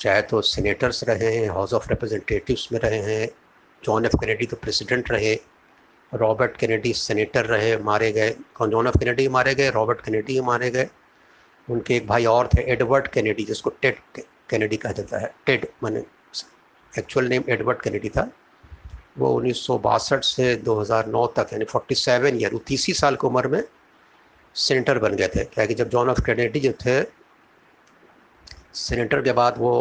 चाहे 0.00 0.22
तो 0.22 0.40
सीनेटर्स 0.42 1.04
रहे 1.04 1.36
हैं 1.36 1.48
हाउस 1.50 1.72
ऑफ़ 1.74 1.88
रिप्रेजेंटेटिव्स 1.88 2.72
में 2.72 2.80
रहे 2.80 2.98
हैं 2.98 3.28
जॉन 3.84 4.04
एफ़ 4.04 4.16
कैनेडी 4.16 4.46
तो 4.46 4.56
प्रेसिडेंट 4.56 5.10
रहे 5.10 5.34
रॉबर्ट 6.14 6.56
कैनेडी 6.56 6.92
सेनेटर 6.92 7.46
रहे, 7.46 7.76
मारे 7.76 8.12
गए। 8.12 8.36
कौन 8.54 8.70
जॉन 8.70 8.86
एफ़ 8.86 8.98
कैनेडी 8.98 9.28
मारे 9.28 9.54
गए 9.54 9.70
रॉबर्ट 9.70 10.00
कैनेडी 10.00 10.40
मारे 10.40 10.70
गए। 10.70 10.88
उनके 11.70 11.96
एक 11.96 12.06
भाई 12.06 12.24
और 12.24 12.48
थे 12.48 12.62
एडवर्ड 12.62 13.08
कैनेडी 13.08 13.44
जिसको 13.44 13.70
टेड 13.70 13.98
कैनेडी 14.50 14.76
कहा 14.76 14.92
जाता 14.92 15.18
है। 15.18 15.34
टेड 15.46 15.68
मैंने 15.84 16.04
एक्चुअल 16.98 17.26
नेम 17.26 17.44
एडवर्ड 17.48 17.82
कैनेडी 17.82 18.08
था। 18.08 18.30
वो 19.18 19.34
उन्नीस 19.34 19.66
सौ 19.66 19.78
बासठ 19.78 20.24
से 20.24 20.56
2009 20.56 21.26
तक, 21.26 21.46
यानी 21.52 21.64
47 21.64 22.36
ईयर 22.36 22.58
तीसरी 22.66 22.94
साल 22.94 23.16
की 23.16 23.26
उम्र 23.26 23.48
में 23.48 23.62
सेनेटर 24.56 24.98
बन 24.98 25.14
गए 25.16 25.28
थे। 25.28 25.44
क्या 25.44 25.66
कि 25.66 25.74
जब 25.74 25.88
जॉन 25.88 26.08
ऑफ़ 26.10 26.20
कैनेडी 26.20 26.60
जो 26.60 26.72
थे, 26.84 27.02
सेनेटर 28.74 29.22
के 29.22 29.32
बाद 29.32 29.58
वो 29.58 29.72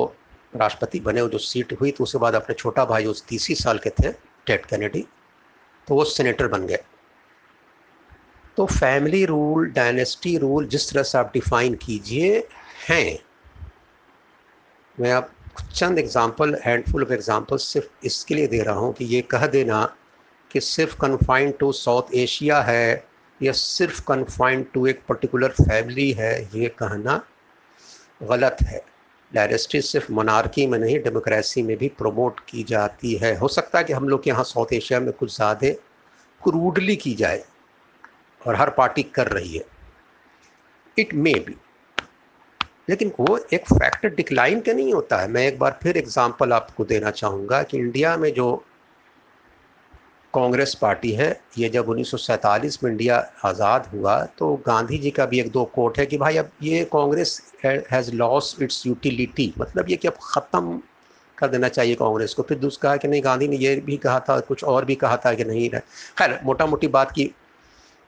राष्ट्रपति 0.54 1.00
बने 1.00 1.28
जो 1.28 1.38
सीट 1.38 1.74
हुई 1.82 1.92
तो 1.92 2.04
उसके 2.04 2.18
बाद 2.18 2.36
अपने 2.36 2.56
छोटा 2.56 2.86
भाई 2.86 3.06
उस 3.06 3.26
तीसरी 3.28 3.56
साल 3.56 3.78
के 3.78 3.90
थे 3.90 4.12
टेट 4.46 4.66
कैनेडी 4.66 5.06
तो 5.88 5.96
वो 5.96 6.04
सेनेटर 6.04 6.48
बन 6.48 6.66
गए। 6.68 6.84
तो 8.58 8.66
फैमिली 8.66 9.26
रूल, 9.26 9.70
डायनेस्टी 9.70 10.38
रूल, 10.38 10.66
जिस 10.68 10.90
तरह 10.92 11.04
से 11.04 11.18
आप 11.18 11.32
डिफाइन 11.34 11.76
कीजिए, 11.76 12.38
हैं। 12.90 13.20
मैं 14.98 15.12
आप 15.12 15.32
चंद 15.76 16.00
एग्जांपल 16.00 16.56
हैंडफुल 16.66 17.04
ऑफ़ 17.04 17.14
एग्जांपल 17.14 17.58
सिर्फ़ 17.58 18.06
इसके 18.06 18.36
लिए 18.36 18.48
दे 18.48 18.62
रहा 18.64 18.76
हूँ 18.76 18.94
कि 18.94 19.06
ये 19.06 19.22
कह 19.22 19.46
देना 19.48 19.84
कि 20.52 20.60
सिर्फ़ 20.62 20.96
कन्फाइंड 21.02 21.54
टू 21.58 21.72
साउथ 21.72 22.14
एशिया 22.16 22.62
है 22.62 23.08
या 23.42 23.52
सिर्फ़ 23.52 24.02
कन्फाइंड 24.08 24.66
टू 24.74 24.86
एक 24.88 25.02
पर्टिकुलर 25.10 25.50
फैमिली 25.52 26.12
है, 26.12 26.42
ये 26.56 26.68
कहना 26.80 27.22
गलत 28.22 28.58
है। 28.62 28.82
डायरेस्टी 29.32 29.82
सिर्फ़ 29.82 30.12
मनारकी 30.14 30.66
में 30.68 30.78
नहीं 30.80 31.00
डेमोक्रेसी 31.00 31.62
में 31.64 31.76
भी 31.78 31.88
प्रमोट 31.98 32.40
की 32.50 32.64
जाती 32.64 33.14
है। 33.16 33.36
हो 33.38 33.48
सकता 33.48 33.78
है 33.80 33.84
कि 33.84 33.94
हम 33.94 34.10
लोग 34.10 34.24
के 34.24 34.30
यहाँ 34.30 34.44
साउथ 34.44 34.74
एशिया 34.74 35.00
में 35.00 35.12
कुछ 35.14 35.36
ज़्यादा 35.36 35.70
क्रूडली 36.42 36.96
की 36.96 37.14
जाए 37.16 37.44
और 38.42 38.56
हर 38.56 38.70
पार्टी 38.70 39.04
कर 39.16 39.28
रही 39.28 39.58
है। 39.58 39.66
इट 40.98 41.14
मे 41.14 41.34
बी 41.40 41.56
लेकिन 42.90 43.12
वो 43.20 43.38
एक 43.54 43.66
फैक्टर 43.66 44.10
डिक्लाइन 44.10 44.62
का 44.62 44.74
नहीं 44.74 44.94
होता 44.94 45.18
है। 45.18 45.28
मैं 45.28 45.46
एक 45.48 45.60
बार 45.60 45.80
फिर 45.84 45.98
एग्जांपल 45.98 46.54
आपको 46.54 46.86
देना 46.86 47.12
चाहूँगा 47.12 47.62
कि 47.64 47.78
इंडिया 47.78 48.16
में 48.18 48.34
जो 48.34 48.48
कांग्रेस 50.34 50.74
पार्टी 50.76 51.12
है। 51.12 51.30
ये 51.58 51.70
जब 51.70 51.90
उन्नीस 51.90 52.12
सौ 52.12 52.18
सैंतालीस 52.18 52.84
में 52.84 52.90
इंडिया 52.92 53.18
आज़ाद 53.46 53.88
हुआ 53.94 54.20
तो 54.40 54.56
गांधी 54.66 54.98
जी 54.98 55.12
का 55.12 55.26
भी 55.26 55.40
एक 55.40 55.52
दो 55.52 55.64
कोट 55.76 55.98
है 56.00 56.06
कि 56.06 56.18
भाई 56.18 56.38
अब 56.38 56.50
ये 56.64 56.84
Congress 56.94 57.42
has 57.66 58.12
loss 58.14 58.56
its 58.62 58.86
utility 58.88 59.54
मतलब 59.60 59.90
ये 59.90 59.96
कि 59.96 60.08
अब 60.08 60.18
ख़त्म 60.24 60.82
कर 61.38 61.48
देना 61.48 61.68
चाहिए 61.70 61.96
कांग्रेस 61.96 62.34
को। 62.34 62.44
फिर 62.44 62.58
दूसरा 62.60 62.82
कहा 62.84 62.98
कि 62.98 63.08
नहीं, 63.08 63.24
गांधी 63.24 63.48
ने 63.48 63.58
ये 63.58 63.76
भी 63.76 63.98
कहा 63.98 64.20
था, 64.20 64.40
कुछ 64.40 64.64
और 64.64 64.86
भी 64.86 64.96
कहा 64.96 65.18
था 65.18 65.34
कि 65.34 65.44
नहीं 65.44 65.70
रहे। 65.70 65.82
खैर 66.18 66.40
मोटा 66.46 66.66
मोटी 66.66 66.88
बात 66.90 67.12
की 67.12 67.26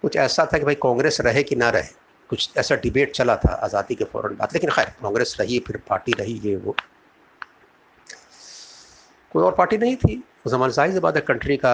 कुछ 0.04 0.16
ऐसा 0.18 0.46
था 0.46 0.58
कि 0.58 0.66
भाई 0.66 0.76
कांग्रेस 0.78 1.20
रहे 1.22 1.44
कि 1.44 1.56
ना 1.56 1.70
रहे। 1.70 1.88
कुछ 2.30 2.58
ऐसा 2.58 2.76
डिबेट 2.76 3.12
चला 3.14 3.36
था 3.36 3.54
आज़ादी 3.64 3.96
के 3.96 4.06
फ़ौरन 4.06 4.36
बाद। 4.36 4.54
लेकिन 4.54 4.70
खैर, 4.70 4.86
कांग्रेस 5.02 5.36
रही, 5.40 5.60
फिर 5.60 5.78
पार्टी 5.90 6.12
रही 6.20 6.40
ये 6.44 6.56
वो। 6.56 6.76
कोई 9.32 9.44
और 9.44 9.56
पार्टी 9.56 9.78
नहीं 9.78 9.96
थी। 9.96 10.24
उस 10.46 10.52
जमान 10.52 10.70
ज़ाहिर 10.72 11.06
है 11.08 11.22
कंट्री 11.24 11.58
का 11.58 11.74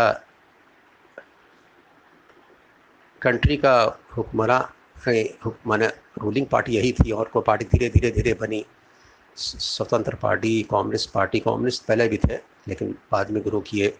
कंट्री 3.21 3.57
का 3.57 3.99
हुक्मरा 4.17 4.71
हुक्मन 5.45 5.83
रूलिंग 6.21 6.47
पार्टी 6.47 6.71
यही 6.71 6.91
थी 6.91 7.11
और 7.11 7.27
को 7.27 7.41
पार्टी 7.41 7.65
धीरे 7.65 7.89
धीरे 7.89 8.11
धीरे 8.11 8.33
बनी। 8.33 8.65
स्वतंत्र 9.37 10.15
पार्टी 10.15 10.63
कम्युनिस्ट 10.63 11.11
पार्टी 11.11 11.39
कम्युनिस्ट 11.39 11.85
पहले 11.85 12.07
भी 12.07 12.17
थे, 12.17 12.35
लेकिन 12.67 12.95
बाद 13.11 13.31
में 13.31 13.43
ग्रो 13.43 13.59
किए। 13.59 13.97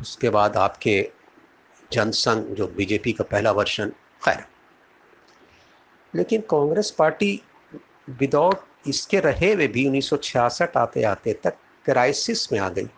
उसके 0.00 0.30
बाद 0.30 0.56
आपके 0.56 1.10
जनसंघ, 1.92 2.44
जो 2.44 2.66
बीजेपी 2.66 3.12
का 3.12 3.24
पहला 3.24 3.52
वर्षन 3.52 3.90
खैर। 4.24 4.44
लेकिन 6.14 6.40
कांग्रेस 6.40 6.90
पार्टी 6.90 7.42
विदाउट 8.10 8.60
इसके 8.88 9.20
रहे 9.20 9.54
हुए 9.54 9.66
भी 9.66 9.86
उन्नीस 9.86 10.10
सौ 10.10 10.16
छियासठ 10.16 10.76
आते 10.76 11.02
आते 11.02 11.32
तक 11.32 11.54
क्राइसिस 11.84 12.52
में 12.52 12.58
आ 12.60 12.68
गई। 12.68 12.88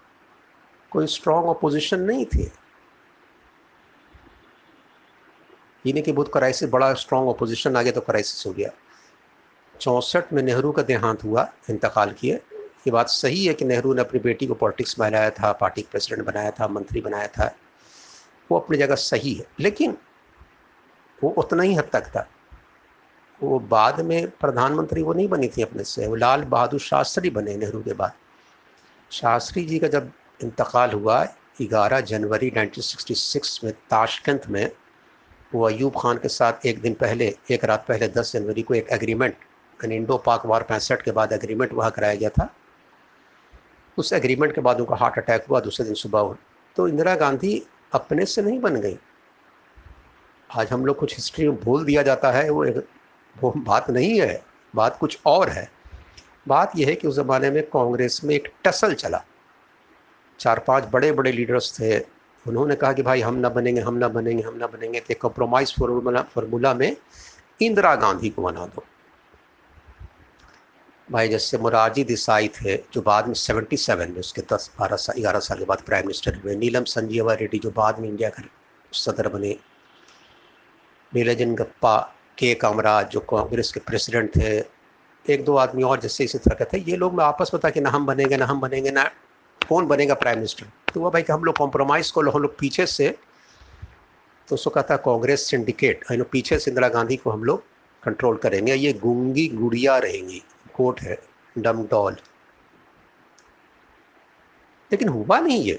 कोई 0.91 1.07
स्ट्रॉन्ग 1.07 1.49
अपोजिशन 1.49 2.01
नहीं 2.01 2.27
थी। 2.27 2.53
ये 5.87 5.93
नहीं 5.93 6.03
कि 6.03 6.13
बहुत 6.13 6.33
क्राइसिस 6.33 6.71
बड़ा 6.71 6.95
स्ट्रॉन्ग 6.95 7.29
अपोजिशन 7.29 7.77
आ 7.77 7.83
गया 7.83 7.93
तो 7.93 8.01
क्राइसिस 8.01 8.47
हो 8.47 8.53
गया। 8.53 8.71
चौंसठ 9.81 10.33
में 10.33 10.43
नेहरू 10.43 10.73
का 10.73 10.83
देहांत 10.83 11.25
हुआ, 11.25 11.53
इंतकाल 11.71 12.13
किए। 12.13 12.35
ये 12.55 12.91
बात 12.91 13.09
सही 13.09 13.47
है 13.47 13.55
कि 13.55 13.65
नेहरू 13.65 13.95
ने 13.95 14.01
अपनी 14.01 14.21
बेटी 14.21 14.47
को 14.47 14.55
पॉलिटिक्स 14.55 14.99
में 14.99 15.11
लाया 15.11 15.31
था 15.31 15.53
पार्टी 15.53 15.83
प्रेसिडेंट 15.83 16.27
बनाया 16.27 16.51
था, 16.51 16.69
मंत्री 16.69 17.01
बनाया 17.01 17.27
था। 17.27 17.57
वो 18.51 18.59
अपनी 18.59 18.77
जगह 18.77 18.95
सही 18.95 19.35
है, 19.35 19.47
लेकिन 19.61 19.97
वो 21.25 21.31
उतना 21.31 21.63
ही 21.63 21.75
हद 21.75 21.89
तक 21.93 22.07
था। 22.07 22.29
वो 23.43 23.59
बाद 23.59 24.01
में 24.01 24.31
प्रधानमंत्री 24.31 25.03
वो 25.03 25.13
नहीं 25.13 25.29
बनी 25.29 25.49
थी 25.49 25.63
अपने 25.63 25.85
से, 25.85 26.07
वो 26.07 26.15
लाल 26.15 26.45
बहादुर 26.45 26.81
शास्त्री 26.81 27.31
बने 27.31 27.57
नेहरू 27.57 27.83
के 27.83 27.93
बाद। 27.93 28.13
शास्त्री 29.11 29.65
जी 29.65 29.79
का 29.79 29.89
जब 29.89 30.13
इंतकाल 30.43 30.91
हुआ 30.91 31.25
11 31.61 32.01
जनवरी 32.01 32.51
1966 32.51 33.65
में 33.65 33.73
ताशकंद 33.73 34.41
में 34.49 34.71
वो 35.55 35.67
अयूब 35.67 35.93
खान 36.01 36.19
के 36.19 36.29
साथ 36.29 36.67
एक 36.67 36.81
दिन 36.81 36.95
पहले, 36.95 37.37
एक 37.51 37.65
रात 37.65 37.85
पहले 37.89 38.09
10 38.09 38.33
जनवरी 38.33 38.63
को 38.63 38.75
एक 38.75 38.89
एग्रीमेंट 38.89 39.37
यानी 39.85 39.97
इंडो 39.97 40.19
पाक 40.19 40.47
वार 40.47 40.63
पैंसठ 40.63 41.03
के 41.03 41.11
बाद 41.11 41.33
एग्रीमेंट 41.33 41.73
वहाँ 41.73 41.91
कराया 41.91 42.15
गया 42.15 42.29
था। 42.29 42.55
उस 43.99 44.13
एग्रीमेंट 44.13 44.55
के 44.55 44.61
बाद 44.61 44.81
उनका 44.81 44.97
हार्ट 44.97 45.19
अटैक 45.19 45.45
हुआ, 45.45 45.61
दूसरे 45.61 45.87
दिन 45.87 45.95
सुबह 45.95 46.21
हुआ। 46.21 46.37
तो 46.77 46.89
इंदिरा 46.89 47.15
गांधी 47.15 47.67
अपने 47.93 48.27
से 48.27 48.43
नहीं 48.43 48.61
बन 48.61 48.77
गई। 48.77 48.99
आज 50.55 50.71
हम 50.71 50.87
लोग 50.87 50.97
कुछ 50.97 51.17
हिस्ट्री 51.17 51.49
में 51.49 51.61
भूल 51.61 51.85
दिया 51.85 52.03
जाता 52.03 52.31
है, 52.33 52.51
वो 52.51 52.65
एक, 52.65 52.89
वो 53.41 53.55
बात 53.57 53.91
नहीं 53.91 54.21
है, 54.21 54.45
बात 54.75 54.99
कुछ 54.99 55.19
और 55.27 55.49
है। 55.49 55.73
बात 56.49 56.73
यह 56.77 56.87
है 56.87 56.95
कि 56.95 57.09
उस 57.09 57.17
ज़माने 57.17 57.51
में 57.51 57.63
कांग्रेस 57.63 58.21
में 58.25 58.35
एक 58.35 58.53
टसल 58.65 58.95
चला। 58.95 59.25
चार 60.39 60.59
पाँच 60.59 60.85
बड़े 60.85 61.13
बड़े 61.13 61.33
लीडर्स 61.33 61.81
थे 61.81 62.22
उन्होंने 62.49 62.75
कहा 62.75 62.93
कि 62.93 63.03
भाई 63.03 63.21
हम 63.21 63.35
ना 63.35 63.49
बनेंगे, 63.49 63.81
हम 63.81 63.95
ना 63.95 64.09
बनेंगे, 64.09 64.43
हम 64.43 64.57
ना 64.57 64.67
बनेंगे। 64.67 65.01
तो 65.01 65.15
कंप्रोमाइज़ 65.15 65.73
फार्मूला 65.73 66.23
फार्मूला 66.23 66.75
में 66.75 66.97
इंदिरा 67.63 67.95
गांधी 67.95 68.31
को 68.31 68.43
बना 68.43 68.67
दो। 68.67 68.85
भाई 71.11 71.29
जैसे 71.29 71.59
मुरारजी 71.59 72.05
देसाई 72.05 72.49
थे, 72.49 72.77
जो 72.77 73.03
बाद 73.03 73.27
में 73.27 73.35
सेवेंटी 73.35 73.77
सेवन 73.77 74.11
में 74.11 74.21
उसके 74.21 74.43
दस, 74.43 74.71
बारह 74.79 74.97
साल, 74.97 75.21
ग्यारह 75.21 75.39
साल 75.39 75.59
के 75.59 75.65
बाद 75.65 75.83
प्राइम 75.87 76.05
मिनिस्टर 76.05 76.35
हुए। 76.35 76.57
नीलम 76.57 76.85
संजीवा 76.85 77.35
रेड्डी 77.35 77.59
जो 77.59 77.71
बाद 77.71 77.99
में 77.99 78.09
इंडिया 78.09 78.29
का 78.29 78.43
सदर 78.93 79.29
बने। 79.29 79.57
नीलजन 81.15 81.55
गप्पा, 81.55 82.15
के 82.39 82.55
कामराज 82.55 83.11
जो 83.11 83.21
कांग्रेस 83.21 83.73
के 83.73 83.81
प्रेसिडेंट 83.81 84.37
थे। 84.37 84.65
एक 85.33 85.45
दो 85.45 85.57
आदमी 85.57 85.83
और 85.83 86.01
जैसे 86.01 86.25
इसी 86.25 86.39
तरह 86.39 86.55
के 86.55 86.65
थे। 86.65 86.91
ये 86.91 86.97
लोग 86.97 87.15
में 87.15 87.25
आपस 87.25 87.51
में 87.55 87.61
था 87.65 87.71
कि 87.71 87.81
ना 87.81 87.91
हम 87.91 88.07
बनेंगे, 88.07 88.37
ना 88.37 88.47
हम 88.47 88.61
बनेंगे, 88.61 88.91
ना 88.91 89.11
कौन 89.69 89.87
बनेगा 89.87 90.15
प्राइम 90.15 90.39
मिनिस्टर 90.39 90.67
तो 90.93 91.01
वह 91.01 91.11
भाई 91.11 91.23
कि 91.23 91.33
हम 91.33 91.45
लोग 91.45 91.57
कॉम्प्रोमाइज़ 91.57 92.13
को 92.13 92.31
हम 92.31 92.43
लोग 92.43 92.59
पीछे 92.59 92.87
से 92.87 93.09
तो 94.49 94.55
उसको 94.55 94.71
कहता 94.71 94.97
कांग्रेस 94.99 95.47
सिंडिकेट 95.51 96.05
पीछे 96.33 96.59
से 96.59 96.71
इंदिरा 96.71 96.89
गांधी 96.91 97.17
को 97.17 97.31
हम 97.31 97.45
लोग 97.45 97.65
कंट्रोल 98.03 98.37
करेंगे। 98.37 98.75
ये 98.75 98.93
गूँगी 98.93 99.47
गुड़िया 99.49 99.97
रहेंगी 99.99 100.43
कोट 100.75 101.01
है 101.01 101.19
डम 101.57 101.83
डॉल 101.91 102.17
लेकिन 104.91 105.09
हुआ 105.09 105.39
नहीं 105.41 105.63
ये। 105.65 105.79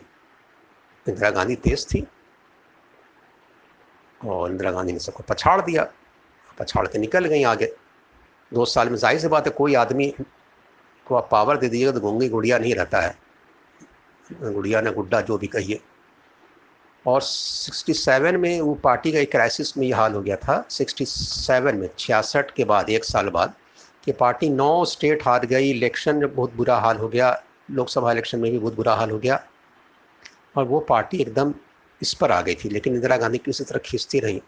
इंदिरा 1.05 1.29
गांधी 1.29 1.55
तेज 1.57 1.85
थी। 1.87 2.05
और 4.21 4.51
इंदिरा 4.51 4.71
गांधी 4.71 4.93
ने 4.93 4.99
सबको 4.99 5.23
पछाड़ 5.29 5.61
दिया। 5.61 5.83
पछाड़ 6.57 6.87
के 6.87 6.99
निकल 6.99 7.25
गई 7.25 7.43
आगे। 7.45 7.65
दो 8.51 8.65
साल 8.65 8.89
में 8.89 8.95
ज़ाहिर 8.97 9.19
सी 9.19 9.27
बात 9.27 9.47
है, 9.47 9.51
कोई 9.51 9.75
आदमी 9.75 10.13
को 11.07 11.15
आप 11.15 11.27
पावर 11.31 11.57
दे 11.57 11.69
दीजिएगा 11.69 11.91
तो 11.91 11.99
गूँगी 11.99 12.29
गुड़िया 12.29 12.57
नहीं 12.59 12.73
रहता 12.75 13.01
है। 13.01 13.15
गुड़िया 14.31 14.81
ने 14.81 14.91
गुड्डा 14.91 15.21
जो 15.21 15.37
भी 15.37 15.47
कहिए। 15.47 15.79
और 17.07 17.21
67 17.21 18.35
में 18.35 18.61
वो 18.61 18.73
पार्टी 18.73 19.11
का 19.11 19.19
एक 19.19 19.31
क्राइसिस 19.31 19.77
में 19.77 19.87
ये 19.87 19.93
हाल 19.93 20.13
हो 20.13 20.21
गया 20.21 20.35
था। 20.35 20.67
67 20.69 21.73
में, 21.73 21.89
छियासठ 21.99 22.51
के 22.51 22.63
बाद, 22.63 22.89
एक 22.89 23.03
साल 23.03 23.29
बाद, 23.29 23.53
कि 24.05 24.11
पार्टी 24.11 24.49
नौ 24.49 24.85
स्टेट 24.85 25.25
हार 25.25 25.45
गई 25.45 25.69
इलेक्शन 25.69 26.15
में 26.15 26.35
बहुत 26.35 26.53
बुरा 26.53 26.77
हाल 26.77 26.97
हो 26.97 27.07
गया, 27.07 27.43
लोकसभा 27.71 28.11
इलेक्शन 28.11 28.39
में 28.39 28.51
भी 28.51 28.59
बहुत 28.59 28.75
बुरा 28.75 28.93
हाल 28.93 29.09
हो 29.09 29.19
गया। 29.19 29.47
और 30.57 30.63
वो 30.63 30.79
पार्टी 30.79 31.17
एकदम 31.17 31.53
इस 32.01 32.13
पर 32.13 32.31
आ 32.31 32.41
गई 32.41 32.55
थी, 32.55 32.69
लेकिन 32.69 32.95
इंदिरा 32.95 33.17
गांधी 33.17 33.37
किसी 33.37 33.63
तरह 33.63 33.79
खींचती 33.79 34.19
रही। 34.19 34.41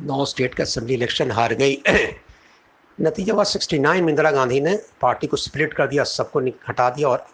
नौ 0.00 0.24
स्टेट 0.24 0.54
का 0.54 0.64
असेंबली 0.64 0.94
इलेक्शन 0.94 1.30
हार 1.30 1.54
गई। 1.54 1.82
नतीजा 3.00 3.34
हुआ 3.34 3.44
सिक्सटी 3.44 3.78
नाइन 3.78 4.04
में 4.04 4.10
इंदिरा 4.10 4.30
गांधी 4.30 4.60
ने 4.60 4.82
पार्टी 5.00 5.26
को 5.26 5.36
स्प्लिट 5.36 5.74
कर 5.74 5.86
दिया, 5.86 6.04
सबको 6.04 6.40
हटा 6.40 6.90
दिया 6.90 7.08
और 7.08 7.26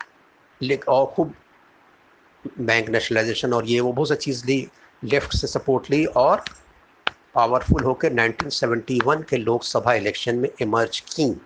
और 0.88 1.06
खूब 1.06 1.34
बैंक 2.60 2.88
नेशनलाइजेशन 2.88 3.52
और 3.52 3.66
ये 3.66 3.80
वो 3.80 3.92
बहुत 3.92 4.08
सी 4.08 4.14
चीज़ 4.14 4.46
ली 4.46 4.68
लेफ़्ट 5.04 5.32
से 5.32 5.46
सपोर्ट 5.46 5.90
ली 5.90 6.04
और 6.04 6.42
पावरफुल 7.34 7.84
होकर 7.84 8.12
1971 8.12 9.22
के 9.22 9.36
लोकसभा 9.36 9.94
इलेक्शन 9.94 10.36
में 10.36 10.48
इमर्ज 10.60 11.00
की। 11.00 11.40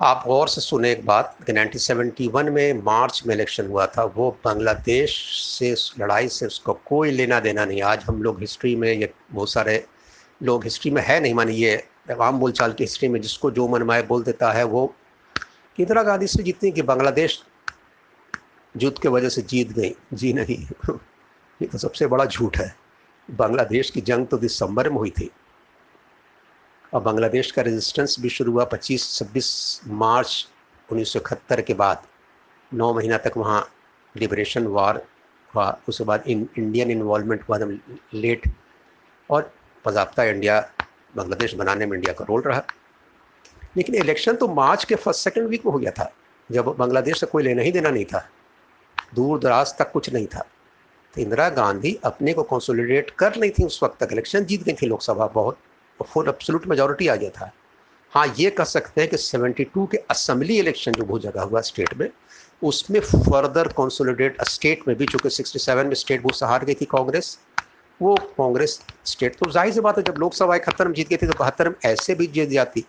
आप 0.00 0.22
गौर 0.26 0.48
से 0.48 0.60
सुने 0.60 0.92
एक 0.92 1.04
बात 1.06 1.36
कि 1.46 1.52
1971 1.52 2.50
में 2.50 2.82
मार्च 2.82 3.22
में 3.26 3.34
इलेक्शन 3.34 3.66
हुआ 3.66 3.86
था, 3.86 4.04
वो 4.04 4.30
बांग्लादेश 4.44 5.14
से, 5.58 5.74
लड़ाई 6.00 6.28
से 6.28 6.46
उसको 6.46 6.72
कोई 6.86 7.10
लेना 7.10 7.40
देना 7.40 7.64
नहीं। 7.64 7.82
आज 7.82 8.04
हम 8.04 8.22
लोग 8.22 8.40
हिस्ट्री 8.40 8.76
में 8.76 8.92
ये 8.92 9.12
बहुत 9.32 9.52
सारे 9.52 9.84
लोग 10.42 10.64
हिस्ट्री 10.64 10.90
में 10.90 11.02
है 11.02 11.20
नहीं, 11.20 11.34
मानी 11.34 11.54
ये 11.54 11.84
आम 12.20 12.38
बोलचाल 12.38 12.72
की 12.72 12.84
हिस्ट्री 12.84 13.08
में 13.08 13.20
जिसको 13.20 13.50
जो 13.50 13.68
मनमाए 13.68 14.02
बोल 14.02 14.22
देता 14.22 14.52
है 14.52 14.64
वो 14.64 14.94
इंदिरा 15.78 16.02
गांधी 16.02 16.26
से 16.26 16.42
जीतने 16.42 16.70
कि 16.70 16.82
बांग्लादेश 16.82 17.42
युद्ध 18.76 18.98
के 18.98 19.08
वजह 19.08 19.28
से 19.28 19.42
जीत 19.42 19.72
गई? 19.72 19.94
जी 20.12 20.32
नहीं। 20.32 20.66
ये 21.62 21.66
तो 21.66 21.78
सबसे 21.78 22.06
बड़ा 22.06 22.24
झूठ 22.24 22.58
है। 22.58 22.76
बांग्लादेश 23.30 23.90
की 23.90 24.00
जंग 24.00 24.26
तो 24.26 24.38
दिसंबर 24.38 24.88
में 24.88 24.96
हुई 24.96 25.10
थी। 25.10 25.30
और 26.94 27.02
बांग्लादेश 27.02 27.52
का 27.52 27.62
रेजिस्टेंस 27.62 28.16
भी 28.20 28.28
शुरू 28.28 28.52
हुआ 28.52 28.64
25-26 28.64 29.80
मार्च 29.86 30.48
उन्नीस 30.90 31.12
सौ 31.12 31.18
इकहत्तर 31.18 31.60
के 31.60 31.74
बाद। 31.74 32.06
नौ 32.74 32.94
महीना 32.94 33.18
तक 33.18 33.32
वहाँ 33.36 33.70
लिबरेशन 34.16 34.66
वार 34.66 35.06
हुआ। 35.54 35.80
उसके 35.88 36.04
बाद 36.04 36.24
इन 36.26 36.48
इंडियन 36.58 36.90
इन्वॉल्वमेंट 36.90 37.42
हुआ 37.48 37.58
लेट 38.14 38.42
और 39.30 39.54
बाबा 39.86 40.24
इंडिया, 40.24 40.72
बांग्लादेश 41.16 41.54
बनाने 41.54 41.86
में 41.86 41.98
इंडिया 41.98 42.14
का 42.14 42.24
रोल 42.24 42.42
रहा। 42.42 42.64
लेकिन 43.74 43.94
इलेक्शन 43.94 44.36
तो 44.36 44.48
मार्च 44.50 44.84
के 44.84 44.94
फ़र्स्ट 44.96 45.24
सेकेंड 45.24 45.48
वीक 45.48 45.66
में 45.66 45.72
हो 45.72 45.78
गया 45.78 45.90
था, 45.90 46.12
जब 46.50 46.74
बांग्लादेश 46.78 47.20
से 47.20 47.26
कोई 47.26 47.42
लेना 47.42 47.62
ही 47.62 47.72
देना 47.72 47.90
नहीं 47.90 48.04
था। 48.04 48.28
दूर 49.12 49.38
दराज 49.40 49.74
तक 49.78 49.90
कुछ 49.92 50.12
नहीं 50.12 50.26
था। 50.26 50.44
तो 51.14 51.20
इंदिरा 51.20 51.48
गांधी 51.50 51.98
अपने 52.04 52.32
को 52.32 52.42
कंसोलिडेट 52.44 53.10
कर 53.18 53.32
रही 53.34 53.50
थी 53.50 53.64
उस 53.64 53.82
वक्त 53.82 54.02
तक। 54.02 54.12
इलेक्शन 54.12 54.44
जीत 54.44 54.62
गई 54.64 54.72
थी 54.72 54.86
लोकसभा 54.86 55.26
बहुत 55.28 55.58
फुल 56.00 56.28
एब्सोलूट 56.28 56.66
मेजोरिटी 56.68 57.08
आ 57.08 57.14
गया 57.16 57.30
था। 57.30 57.50
हाँ 58.12 58.26
ये 58.38 58.50
कह 58.50 58.64
सकते 58.64 59.00
हैं 59.00 59.10
कि 59.10 59.16
72 59.18 59.86
के 59.86 59.96
असम्बली 60.10 60.58
इलेक्शन 60.58 60.92
जो 60.92 61.04
बहुत 61.04 61.22
जगह 61.22 61.42
हुआ 61.42 61.60
स्टेट 61.60 61.94
में, 61.96 62.08
उसमें 62.62 63.00
फर्दर 63.00 63.68
कंसोलिडेट 63.70 64.42
स्टेट 64.44 64.82
में 64.88 64.96
भी, 64.96 65.06
चूँकि 65.06 65.30
67 65.30 65.86
में 65.86 65.94
स्टेट 65.94 66.22
बहुत 66.22 66.38
सहार 66.38 66.64
गई 66.64 66.74
थी 66.74 66.84
कांग्रेस। 66.86 67.38
वो 68.00 68.14
कांग्रेस 68.38 68.80
स्टेट 69.06 69.36
तो 69.38 69.50
ज़ाहिर 69.50 69.72
सी 69.74 69.80
बात 69.80 69.98
है, 69.98 70.04
जब 70.04 70.14
लोकसभा 70.18 70.56
इकहत्तर 70.56 70.88
में 70.88 70.94
जीत 70.94 71.08
गई 71.08 71.16
थी 71.16 71.26
तो 71.26 71.38
बहत्तर 71.38 71.68
में 71.68 71.74
ऐसे 71.84 72.14
भी 72.14 72.26
जीत 72.28 72.48
जाती। 72.48 72.84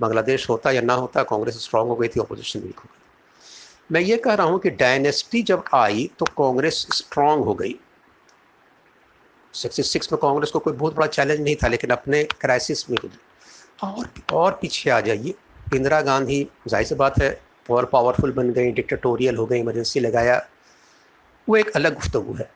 बांग्लादेश 0.00 0.48
होता 0.50 0.70
या 0.70 0.80
ना 0.80 0.94
होता, 0.94 1.22
कांग्रेस 1.22 1.62
स्ट्रांग 1.64 1.88
हो 1.88 1.96
गई 1.96 2.08
थी 2.08 2.20
अपोजिशन 2.20 2.60
वीक 2.60 2.78
हो 2.78 2.88
गई। 2.88 3.00
मैं 3.92 4.00
ये 4.00 4.16
कह 4.16 4.34
रहा 4.34 4.46
हूँ 4.46 4.58
कि 4.58 4.70
डायनेस्टी 4.70 5.42
जब 5.42 5.64
आई 5.74 6.10
तो 6.18 6.24
कांग्रेस 6.38 6.86
स्ट्रांग 6.92 7.44
हो 7.44 7.54
गई। 7.54 7.74
सिक्सटी 9.54 9.82
सिक्स 9.82 10.12
में 10.12 10.18
कांग्रेस 10.22 10.50
को 10.50 10.58
कोई 10.58 10.72
बहुत 10.72 10.94
बड़ा 10.94 11.06
चैलेंज 11.06 11.40
नहीं 11.40 11.56
था, 11.56 11.68
लेकिन 11.68 11.90
अपने 11.90 12.22
क्राइसिस 12.24 12.90
में 12.90 12.98
और 13.82 14.08
और 14.32 14.58
पीछे 14.62 14.90
आ 14.90 15.00
जाइए। 15.00 15.34
इंदिरा 15.74 16.00
गांधी, 16.00 16.46
ज़ाहिर 16.68 16.86
सी 16.86 16.94
बात 16.94 17.18
है, 17.18 17.40
और 17.70 17.84
पावरफुल 17.84 18.32
बन 18.32 18.52
गई 18.52 18.72
डिक्टेटोरियल 18.72 19.36
हो 19.36 19.46
गई 19.46 19.58
इमरजेंसी 19.58 20.00
लगाया। 20.00 20.46
वो 21.48 21.56
एक 21.56 21.70
अलग 21.70 21.94
गुफ्तु 21.94 22.36
है। 22.40 22.50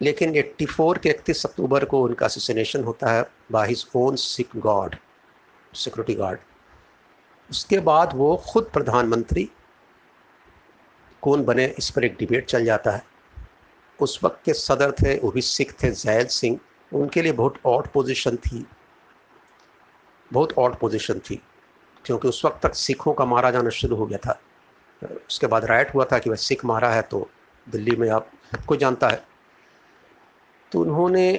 लेकिन 0.00 0.34
84 0.34 0.98
के 0.98 1.08
इकतीस 1.08 1.44
अक्टूबर 1.46 1.84
को 1.84 2.02
उनका 2.02 2.26
असिसिनेशन 2.26 2.84
होता 2.84 3.12
है 3.12 3.24
by 3.52 3.68
his 3.68 3.86
own 3.96 4.16
Sikh 4.16 4.48
guard 4.56 4.96
security 5.78 6.14
guard 6.14 6.38
उसके 7.50 7.78
बाद 7.80 8.12
वो 8.14 8.36
खुद 8.46 8.70
प्रधानमंत्री 8.72 9.48
कौन 11.22 11.44
बने, 11.44 11.64
इस 11.68 11.90
पर 11.90 12.04
एक 12.04 12.16
डिबेट 12.18 12.46
चल 12.46 12.64
जाता 12.64 12.90
है। 12.90 13.02
उस 13.98 14.18
वक्त 14.24 14.40
के 14.44 14.52
सदर 14.54 14.92
थे, 14.92 15.18
वो 15.18 15.30
भी 15.30 15.40
सिख 15.40 15.72
थे 15.82 15.90
जैद 15.92 16.28
सिंह। 16.28 16.58
उनके 16.92 17.22
लिए 17.22 17.32
बहुत 17.32 17.58
ऑट 17.66 17.86
पोजीशन 17.92 18.36
थी। 18.36 18.64
बहुत 20.30 20.52
ऑट 20.58 20.78
पोजीशन 20.78 21.18
थी, 21.20 21.40
क्योंकि 22.04 22.28
उस 22.28 22.44
वक्त 22.44 22.60
तक 22.62 22.74
सिखों 22.74 23.12
का 23.12 23.24
मारा 23.24 23.50
जाना 23.50 23.70
शुरू 23.70 23.96
हो 23.96 24.06
गया 24.06 24.18
था। 24.18 24.38
उसके 25.02 25.46
बाद 25.46 25.64
राइट 25.64 25.94
हुआ 25.94 26.04
था 26.04 26.18
कि 26.18 26.30
वह 26.30 26.36
सिख 26.38 26.64
मारा 26.64 26.90
है 26.90 27.02
तो 27.02 27.28
दिल्ली 27.66 27.96
में 27.96 28.08
आप 28.10 28.30
सबको 28.52 28.76
जानता 28.76 29.08
है। 29.08 29.22
तो 30.72 30.80
उन्होंने 30.80 31.32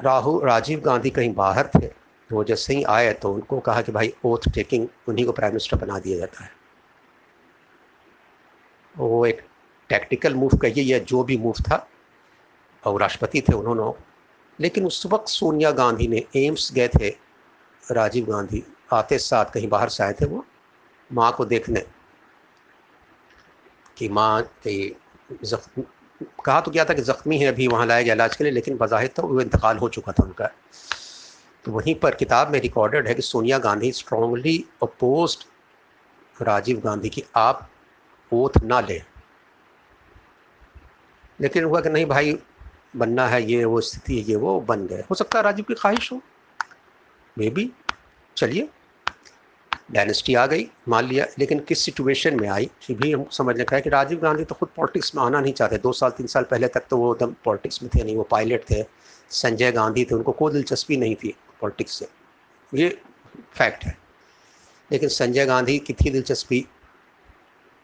राहुल 0.00 0.44
राजीव 0.46 0.80
गांधी 0.80 1.10
कहीं 1.10 1.34
बाहर 1.34 1.70
थे 1.74 2.01
वो 2.32 2.42
जैसे 2.44 2.74
ही 2.74 2.82
आए 2.88 3.12
तो 3.12 3.32
उनको 3.34 3.58
कहा 3.60 3.82
कि 3.82 3.92
भाई 3.92 4.12
ओथ 4.24 4.48
टेकिंग 4.54 4.86
उन्हीं 5.08 5.24
को 5.26 5.32
प्राइम 5.32 5.52
मिनिस्टर 5.52 5.76
बना 5.76 5.98
दिया 5.98 6.18
जाता 6.18 6.44
है। 6.44 6.50
वो 8.94 9.24
एक 9.26 9.40
टैक्टिकल 9.90 10.34
मूव 10.34 10.56
कहिए 10.56 10.84
या 10.84 10.98
जो 11.00 11.22
भी 11.24 11.36
मूव 11.38 11.54
था, 11.60 11.86
और 12.84 13.00
राष्ट्रपति 13.00 13.40
थे 13.40 13.54
उन्होंने। 13.54 13.92
लेकिन 14.58 14.86
उस 14.86 15.04
वक्त 15.06 15.28
सोनिया 15.28 15.70
गांधी 15.72 16.06
ने, 16.08 16.24
एम्स 16.36 16.72
गए 16.74 16.88
थे, 16.90 17.08
राजीव 17.82 18.26
गांधी, 18.26 18.62
आते 18.92 19.18
साथ 19.18 19.52
कहीं 19.54 19.68
बाहर 19.68 19.88
से 19.88 20.02
आए 20.04 20.12
थे 20.12 20.26
वो, 20.26 20.44
माँ 21.10 21.32
को 21.32 21.44
देखने। 21.44 21.84
कि 23.96 24.08
माँ 24.08 24.42
कहा 26.40 26.60
तो 26.60 26.70
क्या 26.70 26.84
था 26.84 26.94
कि 26.94 27.02
ज़ख्मी 27.02 27.38
है 27.38 27.46
अभी 27.46 27.66
वहाँ 27.68 27.86
लाया 27.86 28.02
गया 28.02 28.14
इलाज 28.14 28.36
के 28.36 28.44
लिए, 28.44 28.52
लेकिन 28.52 28.76
बज़ाहिर 28.78 29.08
तो 29.16 29.22
वो 29.22 29.40
इंतकाल 29.40 29.78
हो 29.78 29.88
चुका 29.88 30.12
था 30.12 30.24
उनका। 30.24 30.50
तो 31.64 31.72
वहीं 31.72 31.94
पर 31.94 32.14
किताब 32.14 32.50
में 32.50 32.60
रिकॉर्डेड 32.60 33.08
है 33.08 33.14
कि 33.14 33.22
सोनिया 33.22 33.58
गांधी 33.58 33.92
स्ट्रांगली 33.92 34.64
अपोज 34.82 35.46
राजीव 36.42 36.80
गांधी 36.80 37.08
की 37.08 37.24
आप 37.36 37.70
ओथ 38.32 38.62
ना 38.64 38.80
लें। 38.80 39.04
लेकिन 41.40 41.64
हुआ 41.64 41.80
कि 41.80 41.90
नहीं 41.90 42.06
भाई, 42.06 42.38
बनना 42.96 43.28
है 43.28 43.50
ये, 43.50 43.64
वो 43.64 43.80
स्थिति, 43.80 44.14
ये, 44.14 44.36
वो, 44.36 44.60
बन 44.60 44.86
गए। 44.86 45.04
हो 45.10 45.14
सकता 45.14 45.38
है 45.38 45.44
राजीव 45.44 45.64
की 45.64 45.74
ख्वाहिश 45.74 46.12
हो। 46.12 46.20
मे 47.38 47.50
बी 47.50 47.72
चलिए। 48.36 48.68
डायनेस्टी 49.90 50.34
आ 50.34 50.46
गई, 50.46 50.70
मान 50.88 51.04
लिया। 51.04 51.26
लेकिन 51.38 51.60
किस 51.60 51.84
सिचुएशन 51.84 52.40
में 52.40 52.48
आई? 52.48 52.70
ये 52.90 52.94
भी 52.94 53.12
हम 53.12 53.26
समझने 53.32 53.64
का 53.64 53.76
है 53.76 53.82
कि 53.82 53.90
राजीव 53.90 54.20
गांधी 54.20 54.44
तो 54.44 54.54
खुद 54.54 54.68
पॉलिटिक्स 54.76 55.14
में 55.14 55.22
आना 55.22 55.40
नहीं 55.40 55.52
चाहते। 55.52 55.78
दो 55.78 55.92
साल, 55.92 56.10
तीन 56.10 56.26
साल 56.26 56.42
पहले 56.42 56.68
तक 56.68 56.80
तो 56.90 56.96
वो 56.96 57.14
एकदम 57.14 57.34
पॉलिटिक्स 57.44 57.82
में 57.82 57.90
थे, 57.94 58.04
नहीं, 58.04 58.16
वो 58.16 58.22
पायलट 58.22 58.62
थे। 58.70 58.84
संजय 59.30 59.72
गांधी 59.72 60.04
थे, 60.04 60.14
उनको 60.14 60.32
कोई 60.32 60.52
दिलचस्पी 60.52 60.96
नहीं 60.96 61.14
थी। 61.14 61.36
पॉलिटिक्स 61.62 61.98
से। 61.98 62.08
ये 62.72 62.88
फैक्ट 63.54 63.84
है। 63.84 63.96
लेकिन 64.90 65.08
संजय 65.08 65.46
गांधी 65.46 65.78
की 65.78 65.92
थी 65.92 66.10
दिलचस्पी 66.10 66.66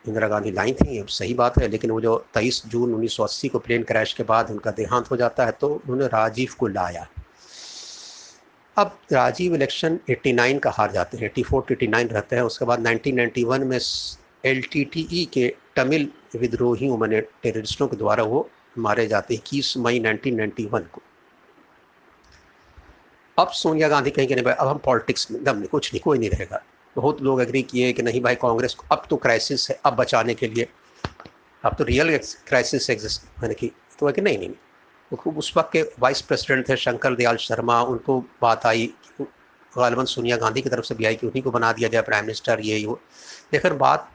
इंदिरा 0.05 0.29
गांधी 0.29 0.51
लाई 0.51 0.73
थी, 0.73 0.97
ये 0.97 1.05
सही 1.09 1.35
बात 1.35 1.59
है, 1.59 1.69
लेकिन 1.69 1.91
वो 1.91 2.01
जो 2.01 2.17
तेईस 2.35 2.63
जून 2.67 2.95
1980 2.95 3.49
को 3.49 3.59
प्लेन 3.59 3.83
क्रैश 3.83 4.13
के 4.13 4.23
बाद 4.23 4.51
उनका 4.51 4.71
देहांत 4.71 5.11
हो 5.11 5.17
जाता 5.17 5.45
है 5.47 5.53
तो 5.53 5.69
उन्होंने 5.69 6.07
राजीव 6.07 6.55
को 6.59 6.67
लाया। 6.67 7.07
अब 8.77 8.99
राजीव 9.13 9.55
इलेक्शन 9.55 9.99
89 10.11 10.59
का 10.59 10.71
हार 10.71 10.93
जाते 10.93 11.17
हैं 11.17 11.25
84 11.25 11.63
89 11.73 12.13
रहते 12.13 12.37
हैं, 12.37 12.43
उसके 12.43 12.65
बाद 12.65 12.87
1991 12.87 13.65
में 13.65 13.79
एल 14.45 14.63
e 14.63 15.27
के 15.27 15.49
तमिल 15.77 16.09
विद्रोहियों, 16.37 16.99
मैंने 16.99 17.21
टेररिस्टों 17.21 17.89
के 17.89 17.97
द्वारा 17.97 18.25
वो 18.25 18.49
मारे 18.79 19.07
जाते 19.07 19.35
हैं, 19.35 19.41
इक्कीस 19.43 19.77
मई 19.77 20.01
1991 20.01 20.87
को। 20.93 21.03
अब 23.39 23.49
सोनिया 23.49 23.89
गांधी 23.89 24.11
कहेंगे, 24.11 24.35
नहीं 24.35 24.45
भाई, 24.45 24.55
अब 24.55 24.69
हम 24.69 24.79
पॉलिटिक्स 24.79 25.31
में 25.31 25.43
दम 25.45 25.57
नहीं, 25.57 25.69
कुछ 25.69 25.93
नहीं, 25.95 26.01
कोई 26.01 26.19
नहीं 26.19 26.31
रहेगा। 26.31 26.63
बहुत 26.97 27.23
लोग 27.23 27.43
एग्री 27.43 27.63
किए 27.63 27.93
कि 27.93 28.03
नहीं 28.03 28.21
भाई, 28.21 28.35
कांग्रेस 28.35 28.75
को 28.75 28.87
अब 28.93 29.07
तो 29.11 29.17
क्राइसिस 29.17 29.69
है, 29.71 29.81
अब 29.85 29.97
बचाने 29.97 30.35
के 30.35 30.49
लिए। 30.49 30.69
अब 31.65 31.75
तो 31.75 31.85
रियल 31.85 32.17
क्राइसिस 32.19 32.91
एग्जिस्ट 32.91 33.23
मैंने 33.43 33.55
की 33.55 33.73
तो 33.99 34.13
कि 34.13 34.21
नहीं 34.21 34.39
नहीं 34.39 34.51
तो 35.11 35.31
उस 35.31 35.53
वक्त 35.57 35.71
के 35.73 35.83
वाइस 35.99 36.21
प्रेसिडेंट 36.21 36.69
थे, 36.69 36.77
शंकर 36.77 37.15
दयाल 37.15 37.37
शर्मा, 37.37 37.83
उनको 37.83 38.21
बात 38.43 38.67
आई 38.67 38.93
गालबन 39.21 40.05
सोनिया 40.05 40.37
गांधी 40.37 40.63
की 40.63 40.69
तरफ़ 40.69 40.85
से 40.85 40.95
भी 40.95 41.05
आई 41.05 41.15
कि 41.15 41.27
उन्हीं 41.27 41.43
को 41.43 41.51
बना 41.51 41.73
दिया 41.73 41.89
जाए 41.89 42.03
प्राइम 42.03 42.25
मिनिस्टर 42.25 42.61
ये, 42.61 42.85
वो। 42.87 43.01
लेकिन 43.55 43.77
बात 43.79 44.11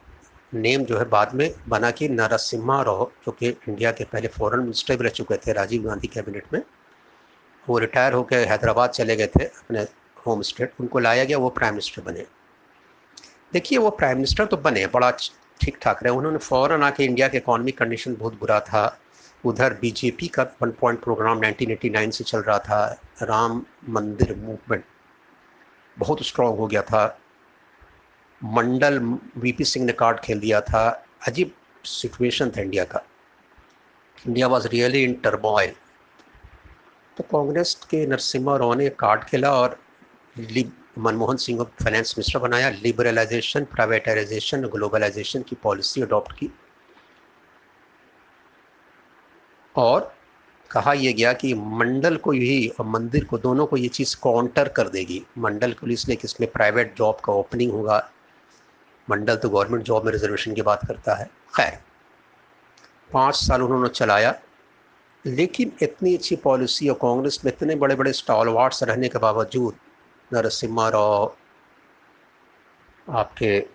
नेम 0.54 0.84
जो 0.84 0.98
है 0.98 1.06
बाद 1.06 1.34
में 1.36 1.54
बना 1.68 1.92
कि 1.92 2.10
नरसिम्हा 2.10 2.82
राव, 2.82 3.12
जो 3.26 3.32
कि 3.32 3.48
इंडिया 3.48 3.92
के 3.92 4.04
पहले 4.04 4.28
फॉरेन 4.28 4.60
मिनिस्टर 4.60 4.96
भी 4.98 5.04
रह 5.04 5.10
चुके 5.10 5.38
थे, 5.38 5.54
राजीव 5.54 5.84
गांधी 5.84 6.08
कैबिनेट 6.08 6.54
में 6.54 6.62
वो 7.70 7.78
रिटायर 7.78 8.14
होकर 8.14 8.48
हैदराबाद 8.48 8.90
चले 8.90 9.16
गए 9.16 9.28
थे 9.28 9.44
अपने 9.44 9.82
होम 10.28 10.42
स्टेट 10.42 10.74
उनको 10.80 11.00
लाया 11.00 11.24
गया, 11.24 11.38
वो 11.38 11.50
प्राइम 11.50 11.74
मिनिस्टर 11.74 12.02
बने। 12.02 12.26
देखिए, 13.54 13.78
वो 13.78 13.90
प्राइम 13.90 14.16
मिनिस्टर 14.16 14.46
तो 14.46 14.58
बने, 14.58 14.88
बड़ा 14.88 15.12
ठीक 15.62 15.78
ठाक 15.82 16.04
रहे। 16.04 16.14
उन्होंने 16.14 16.38
फ़ौरन 16.38 16.84
आके 16.84 17.04
इंडिया 17.04 17.28
के 17.28 17.38
इकॉनमिक 17.38 17.78
कंडीशन 17.78 18.16
बहुत 18.16 18.40
बुरा 18.40 18.60
था। 18.60 19.00
उधर 19.46 19.74
बीजेपी 19.74 20.28
का 20.28 20.44
वन 20.62 20.72
पॉइंट 20.72 21.04
प्रोग्राम 21.04 21.40
1989 21.40 22.12
से 22.12 22.24
चल 22.24 22.40
रहा 22.40 22.60
था। 22.60 23.02
राम 23.22 23.66
मंदिर 23.90 24.36
मूवमेंट 24.36 24.84
बहुत 26.00 26.24
स्ट्रॉन्ग 26.24 26.58
हो 26.58 26.68
गया 26.68 26.82
था। 26.82 27.20
मंडल 28.44 29.00
वीपी 29.38 29.64
सिंह 29.64 29.86
ने 29.86 29.94
कार्ड 29.94 30.20
खेल 30.20 30.40
दिया 30.40 30.62
था। 30.62 31.06
अजीब 31.28 31.52
सिचुएशन 31.86 32.50
था 32.50 32.62
इंडिया 32.62 32.84
का। 32.84 33.04
India 34.28 34.48
was 34.48 34.68
really 34.68 35.04
in 35.04 35.14
turmoil 35.14 35.74
तो 37.18 37.24
कांग्रेस 37.24 37.74
के 37.90 38.06
नरसिम्हा 38.08 38.56
राव 38.58 38.74
ने 38.74 38.90
कार्ड 38.90 39.24
खेला 39.24 39.52
और 39.52 39.78
मनमोहन 41.00 41.36
सिंह 41.36 41.58
को 41.58 41.64
फाइनेंस 41.64 42.16
मिनिस्टर 42.18 42.40
बनाया। 42.40 42.70
लिबरलाइजेशन 42.70 43.64
प्राइवेटाइजेशन 43.66 44.66
ग्लोबलाइजेशन 44.68 45.42
की 45.42 45.56
पॉलिसी 45.64 46.02
अडॉप्ट 46.02 46.32
की। 46.32 46.50
और 49.76 50.16
कहा 50.72 50.94
यह 50.94 51.14
गया 51.14 51.34
कि 51.34 51.54
मंडल 51.54 52.16
को 52.18 52.32
ही 52.32 52.68
और 52.70 52.86
मंदिर 52.86 53.24
को, 53.24 53.38
दोनों 53.38 53.66
को 53.66 53.78
ये 53.78 53.88
चीज़ 53.88 54.16
काउंटर 54.24 54.68
कर 54.68 54.90
देगी। 54.90 55.22
मंडल 55.38 55.74
को 55.74 55.88
इसलिए 55.88 56.16
कि 56.16 56.26
इसमें 56.26 56.52
प्राइवेट 56.52 56.96
जॉब 56.98 57.20
का 57.26 57.34
ओपनिंग 57.34 57.72
होगा। 57.72 58.10
मंडल 59.10 59.36
तो 59.36 59.50
गवर्नमेंट 59.50 59.84
जॉब 59.84 60.06
में 60.06 60.12
रिजर्वेशन 60.12 60.54
की 60.54 60.62
बात 60.62 60.86
करता 60.88 61.16
है। 61.16 61.26
खैर, 61.56 61.80
पाँच 63.14 63.36
साल 63.36 63.62
उन्होंने 63.62 63.90
चलाया। 63.90 64.40
लेकिन 65.26 65.72
इतनी 65.82 66.16
अच्छी 66.16 66.36
पॉलिसी 66.36 66.90
और 66.90 66.96
कांग्रेस 66.96 67.42
में 67.46 67.52
इतने 67.52 67.76
बड़े 67.76 67.96
बड़े 67.96 68.14
स्टॉल 68.14 68.50
वार्ड्स 68.50 68.84
रहने 68.84 69.10
के 69.10 69.20
बावजूद, 69.20 69.76
नरसिम्हा 70.34 70.90
राव, 70.90 71.36
आपके 73.10 73.66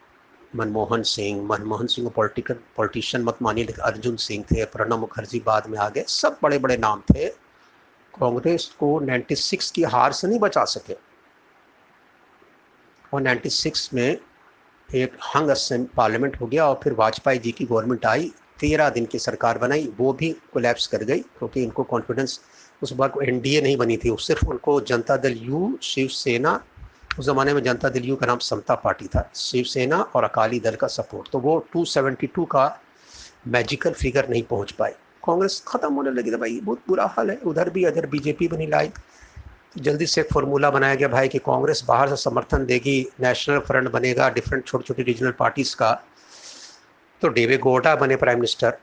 मनमोहन 0.56 1.02
सिंह 1.02 1.42
मनमोहन 1.42 1.86
सिंह 1.86 2.08
को 2.08 2.10
पॉलिटिकल, 2.10 2.54
पॉलिटिशियन 2.54 3.24
मत 3.24 3.38
मानिए, 3.42 3.64
लेकिन 3.64 3.84
अर्जुन 3.84 4.16
सिंह 4.16 4.44
थे, 4.44 4.64
प्रणब 4.64 4.98
मुखर्जी 4.98 5.40
बाद 5.40 5.66
में 5.66 5.78
आ 5.78 5.88
गए 5.88 6.04
सब 6.08 6.38
बड़े 6.42 6.58
बड़े 6.58 6.76
नाम 6.76 7.00
थे। 7.00 7.28
कांग्रेस 8.18 8.76
को 8.80 9.00
96 9.00 9.70
की 9.70 9.82
हार 9.82 10.12
से 10.12 10.28
नहीं 10.28 10.38
बचा 10.38 10.64
सके। 10.64 10.96
और 13.14 13.20
96 13.20 13.94
में 13.94 14.18
एक 14.94 15.16
हंग 15.36 15.88
पार्लियामेंट 15.96 16.40
हो 16.40 16.46
गया 16.46 16.66
और 16.66 16.80
फिर 16.84 16.92
वाजपेयी 16.92 17.38
जी 17.38 17.52
की 17.52 17.64
गवर्नमेंट 17.64 18.06
आई। 18.06 18.32
तेरह 18.60 18.88
दिन 18.90 19.04
की 19.06 19.18
सरकार 19.18 19.58
बनाई, 19.58 19.88
वो 19.98 20.12
भी 20.12 20.30
कोलैप्स 20.52 20.86
कर 20.86 21.04
गई, 21.04 21.20
क्योंकि 21.38 21.62
इनको 21.62 21.82
कॉन्फिडेंस 21.84 22.40
उस 22.82 22.92
वक्त 22.96 23.22
एनडीए 23.22 23.60
नहीं 23.60 23.76
बनी 23.76 23.96
थी 23.96 24.16
सिर्फ़ 24.20 24.46
उनको 24.46 24.80
जनता 24.82 25.16
दल 25.18 25.36
यू 25.38 25.78
शिवसेना, 25.82 26.60
उस 27.18 27.26
ज़माने 27.26 27.52
में 27.54 27.62
जनता 27.62 27.88
दल 27.88 28.04
यू 28.04 28.16
का 28.16 28.26
नाम 28.26 28.38
समता 28.40 28.74
पार्टी 28.76 29.06
था, 29.06 29.30
शिवसेना 29.36 30.00
और 30.14 30.24
अकाली 30.24 30.60
दल 30.60 30.74
का 30.76 30.86
सपोर्ट 30.88 31.30
तो 31.32 31.38
वो 31.38 31.58
272 31.72 32.44
का 32.46 32.66
मैजिकल 33.48 33.92
फिगर 33.92 34.28
नहीं 34.28 34.42
पहुँच 34.44 34.72
पाए। 34.72 34.94
कांग्रेस 35.24 35.62
ख़त्म 35.68 35.92
होने 35.94 36.10
लगी 36.10 36.32
था 36.32 36.36
भाई, 36.36 36.60
बहुत 36.64 36.82
बुरा 36.88 37.04
हाल 37.16 37.30
है, 37.30 37.36
उधर 37.38 37.70
भी 37.70 37.84
अदर 37.84 38.06
बीजेपी 38.06 38.48
बनी 38.48 38.66
लाई 38.66 38.88
तो 38.88 39.80
जल्दी 39.82 40.06
से 40.06 40.20
एक 40.20 40.28
फॉर्मूला 40.32 40.70
बनाया 40.70 40.94
गया 40.94 41.08
भाई 41.08 41.28
कि 41.28 41.38
कांग्रेस 41.46 41.82
बाहर 41.88 42.08
से 42.08 42.16
समर्थन 42.16 42.64
देगी 42.66 43.00
नेशनल 43.20 43.58
फ्रंट 43.66 43.90
बनेगा 43.92 44.28
डिफरेंट 44.30 44.64
छोटी 44.66 44.84
छोटी 44.84 45.02
रीजनल 45.02 45.32
पार्टीज़ 45.38 45.74
का। 45.76 45.90
तो 47.22 47.28
डेवे 47.28 47.56
गोटा 47.58 47.94
बने 47.96 48.16
प्राइम 48.16 48.38
मिनिस्टर। 48.38 48.78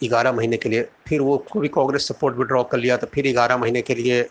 ग्यारह 0.00 0.32
महीने 0.32 0.56
के 0.56 0.68
लिए। 0.68 0.82
फिर 1.06 1.20
वो 1.20 1.36
भी 1.56 1.68
कांग्रेस 1.68 2.06
सपोर्ट 2.08 2.36
विड्रॉ 2.36 2.62
कर 2.64 2.78
लिया 2.78 2.96
तो 2.96 3.06
फिर 3.06 3.32
ग्यारह 3.32 3.56
महीने 3.56 3.82
के 3.82 3.94
लिए 3.94 4.28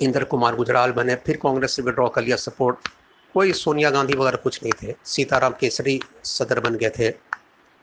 इंद्र 0.00 0.24
कुमार 0.24 0.54
गुजराल 0.54 0.92
बने, 0.92 1.14
फिर 1.16 1.36
कांग्रेस 1.42 1.76
से 1.76 1.82
विड्रॉ 1.82 2.08
कर 2.08 2.22
लिया 2.22 2.36
सपोर्ट। 2.38 2.88
कोई 3.34 3.52
सोनिया 3.54 3.90
गांधी 3.90 4.14
वगैरह 4.14 4.36
कुछ 4.36 4.62
नहीं 4.62 4.72
थे। 4.82 4.94
सीताराम 5.04 5.52
केसरी 5.60 5.98
सदर 6.24 6.60
बन 6.60 6.74
गए 6.74 6.90
थे 6.90 7.10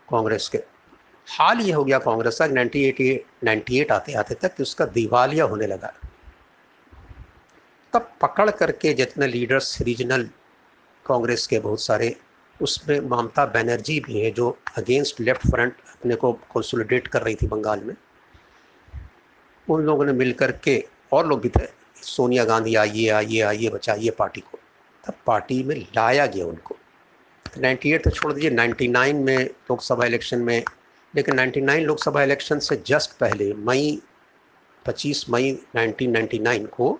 कांग्रेस 0.07 0.49
के। 0.49 0.57
हाल 1.27 1.59
ये 1.59 1.71
हो 1.71 1.83
गया 1.83 1.97
कांग्रेस 1.99 2.37
का 2.39 2.47
नाइनटी 2.47 2.83
एटी, 2.83 3.13
नाइन्टी 3.43 3.79
एट 3.79 3.91
आते 3.91 4.13
आते 4.13 4.35
तक 4.35 4.55
कि 4.55 4.63
उसका 4.63 4.85
दिवालिया 4.87 5.45
होने 5.45 5.67
लगा। 5.67 5.93
तब 7.93 8.11
पकड़ 8.21 8.49
करके 8.51 8.93
जितने 8.93 9.27
लीडर्स, 9.27 9.81
रीजनल 9.81 10.29
कांग्रेस 11.05 11.47
के 11.47 11.59
बहुत 11.59 11.81
सारे 11.81 12.15
उसमें 12.61 12.99
ममता 12.99 13.45
बनर्जी 13.45 13.99
भी 13.99 14.19
है 14.19 14.31
जो 14.31 14.49
अगेंस्ट 14.77 15.21
लेफ़्ट 15.21 15.47
फ्रंट 15.51 15.73
अपने 15.89 16.15
को 16.15 16.31
कंसोलिडेट 16.53 17.07
कर 17.07 17.21
रही 17.21 17.35
थी 17.35 17.47
बंगाल 17.47 17.83
में। 17.83 17.95
उन 19.67 19.83
लोगों 19.83 20.05
ने 20.05 20.13
मिलकर 20.13 20.51
के 20.63 20.83
और 21.13 21.27
लोग 21.27 21.41
भी 21.41 21.49
थे, 21.49 21.65
सोनिया 22.03 22.43
गांधी, 22.45 22.75
आइए 22.75 23.07
आइए 23.09 23.41
आइए, 23.41 23.69
बचाइए 23.69 24.09
पार्टी 24.09 24.41
को। 24.41 24.59
तब 25.03 25.13
पार्टी 25.25 25.63
में 25.63 25.75
लाया 25.95 26.25
गया 26.25 26.45
उनको। 26.45 26.75
नाइन्टी 27.57 27.91
एट 27.93 28.03
तो 28.03 28.09
छोड़ 28.09 28.31
दीजिए 28.33 28.49
नाइन्टी 28.49 28.87
नाइन 28.87 29.15
में 29.15 29.37
लोकसभा 29.37 30.05
इलेक्शन 30.05 30.39
में, 30.39 30.63
लेकिन 31.13 31.35
नाइन्टी 31.35 31.61
नाइन 31.61 31.83
लोकसभा 31.83 32.23
इलेक्शन 32.23 32.59
से 32.59 32.81
जस्ट 32.87 33.11
पहले 33.19 33.53
मई, 33.53 34.01
पच्चीस 34.85 35.25
मई 35.29 35.51
नाइनटीन 35.75 36.11
नाइन्टी 36.11 36.39
नाइन 36.39 36.65
को 36.65 36.99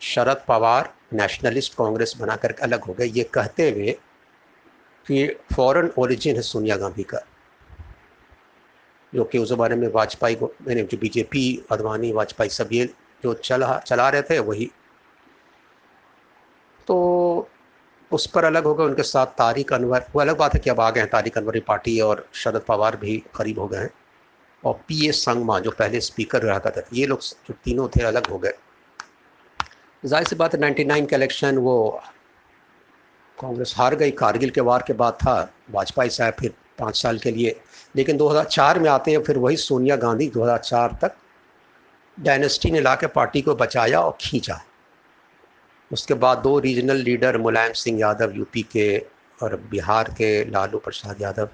शरद 0.00 0.42
पवार 0.48 0.92
नेशनलिस्ट 1.12 1.74
कांग्रेस 1.74 2.14
बनाकर 2.20 2.54
अलग 2.62 2.84
हो 2.84 2.92
गए। 2.92 3.06
ये 3.06 3.22
कहते 3.24 3.70
हुए 3.70 3.96
कि 5.06 5.26
फॉरेन 5.52 5.90
ओरिजिन 5.98 6.36
है 6.36 6.42
सोनिया 6.42 6.76
गांधी 6.76 7.02
का, 7.02 7.18
जो 9.12 9.24
कि 9.24 9.38
उस 9.38 9.48
ज़माने 9.48 9.76
में 9.76 9.88
वाजपेयी 9.88 10.34
को 10.34 10.52
मैंने 10.62 10.82
जो 10.82 10.98
बीजेपी 10.98 11.44
अडवाणी, 11.72 12.12
वाजपेयी 12.12 12.50
सब 12.50 12.68
ये 12.72 12.84
जो 13.22 13.34
चला 13.34 13.78
चला 13.78 14.08
रहे 14.08 14.22
थे 14.22 14.38
वही। 14.40 14.70
तो 16.88 17.48
उस 18.10 18.26
पर 18.26 18.44
अलग 18.44 18.64
हो 18.64 18.74
गए, 18.74 18.84
उनके 18.84 19.02
साथ 19.02 19.26
तारिक 19.38 19.72
अनवर, 19.72 20.04
वो 20.14 20.20
अलग 20.20 20.36
बात 20.38 20.54
है 20.54 20.60
कि 20.60 20.70
अब 20.70 20.80
आ 20.80 20.90
गए 20.90 21.00
हैं, 21.00 21.08
तारिक 21.10 21.38
अनवरी 21.38 21.60
पार्टी 21.62 21.98
और 22.00 22.26
शरद 22.34 22.64
पवार 22.68 22.96
भी 22.96 23.16
करीब 23.36 23.58
हो 23.58 23.66
गए 23.68 23.78
हैं। 23.78 23.90
और 24.62 24.74
पी 24.88 25.08
ए 25.08 25.12
संगमा 25.12 25.58
जो 25.60 25.70
पहले 25.70 26.00
स्पीकर 26.00 26.42
रहा 26.42 26.58
था, 26.60 26.82
ये 26.92 27.06
लोग 27.06 27.20
जो 27.20 27.54
तीनों 27.64 27.88
थे, 27.88 28.02
अलग 28.02 28.26
हो 28.26 28.38
गए। 28.38 28.52
ज़ाहिर 30.02 30.26
सी 30.26 30.36
बात 30.36 30.54
है 30.54 30.60
नाइन्टी 30.60 30.84
नाइन 30.84 31.06
का 31.06 31.16
इलेक्शन 31.16 31.58
वो 31.58 32.00
कांग्रेस 33.40 33.74
हार 33.76 33.94
गई, 33.94 34.10
कारगिल 34.10 34.50
के 34.50 34.60
वार 34.60 34.84
के 34.86 34.92
बाद 34.92 35.12
था, 35.12 35.52
वाजपेयी 35.70 36.10
साहब 36.10 36.34
फिर 36.40 36.54
पाँच 36.78 37.02
साल 37.02 37.18
के 37.18 37.30
लिए। 37.30 37.60
लेकिन 37.96 38.16
2004 38.16 38.78
में 38.78 38.90
आते 38.90 39.10
हैं, 39.10 39.22
फिर 39.22 39.38
वही 39.38 39.56
सोनिया 39.56 39.96
गांधी 39.96 40.28
2004 40.28 40.98
तक 41.02 41.14
डायनेस्टी 42.20 42.70
ने 42.70 42.80
ला 42.80 42.94
के 42.94 43.06
पार्टी 43.06 43.42
को 43.42 43.54
बचाया 43.54 44.00
और 44.00 44.16
खींचा। 44.20 44.60
उसके 45.92 46.14
बाद 46.14 46.38
दो 46.38 46.58
regional 46.58 46.96
leader, 46.96 47.38
Mulayam 47.38 47.72
Singh 47.72 48.00
Yadav, 48.00 48.32
UP 48.32 48.62
के 48.62 48.98
और 49.42 49.56
बिहार 49.70 50.04
के 50.04 50.50
लालू 50.50 50.78
प्रसाद 50.78 51.22
यादव, 51.22 51.48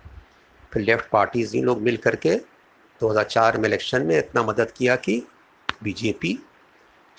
फिर 0.73 0.83
लेफ़्ट 0.83 1.09
पार्टीज़, 1.11 1.57
इन 1.57 1.64
लोग 1.64 1.81
मिल 1.81 1.97
करके 1.97 2.37
2004 3.01 3.59
में 3.59 3.68
इलेक्शन 3.68 4.03
में 4.03 4.18
इतना 4.18 4.42
मदद 4.42 4.70
किया 4.70 4.97
कि 4.97 5.23
बीजेपी 5.83 6.38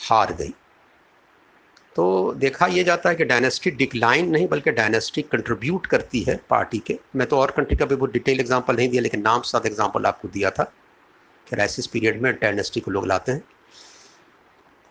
हार 0.10 0.34
गई। 0.34 0.54
तो 1.96 2.34
देखा 2.34 2.68
यह 2.68 2.84
जाता 2.84 3.10
है 3.10 3.16
कि 3.16 3.26
डायनेस्टी 3.26 3.72
डिक्लाइन 3.72 4.30
नहीं, 4.30 4.48
बल्कि 4.48 4.72
डायनेस्टी 4.72 5.22
कंट्रीब्यूट 5.22 5.86
करती 5.86 6.22
है 6.22 6.42
पार्टी 6.50 6.80
के। 6.80 7.00
मैं 7.16 7.28
तो 7.28 7.38
और 7.38 7.52
कंट्री 7.52 7.78
का 7.78 7.86
भी 7.86 7.96
बहुत 7.96 8.12
डिटेल 8.12 8.40
एग्जांपल 8.40 8.76
नहीं 8.76 8.90
दिया, 8.90 9.02
लेकिन 9.02 9.22
नाम 9.22 9.42
साथ 9.42 9.66
एग्जांपल 9.66 10.06
आपको 10.06 10.28
दिया 10.28 10.50
था 10.50 10.64
क्राइसिस 11.50 11.88
पीरियड 11.88 12.22
में 12.22 12.34
डायनेस्टी 12.34 12.80
को 12.80 12.92
लोग 12.92 13.08
लाते 13.08 13.32
हैं। 13.32 13.44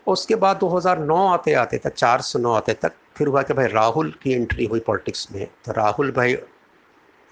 उसके 0.06 0.34
बाद 0.34 0.56
2009 0.56 1.28
आते 1.28 1.52
आते 1.52 1.78
तक, 1.78 1.94
चार 1.94 2.20
से 2.20 2.38
नौ 2.38 2.52
आते 2.52 2.74
तक, 2.74 2.92
फिर 3.16 3.26
हुआ 3.26 3.42
कि 3.42 3.54
भाई 3.54 3.66
राहुल 3.66 4.14
की 4.22 4.32
एंट्री 4.32 4.64
हुई 4.64 4.80
पॉलिटिक्स 4.80 5.28
में। 5.32 5.48
तो 5.64 5.72
राहुल 5.72 6.10
भाई 6.10 6.34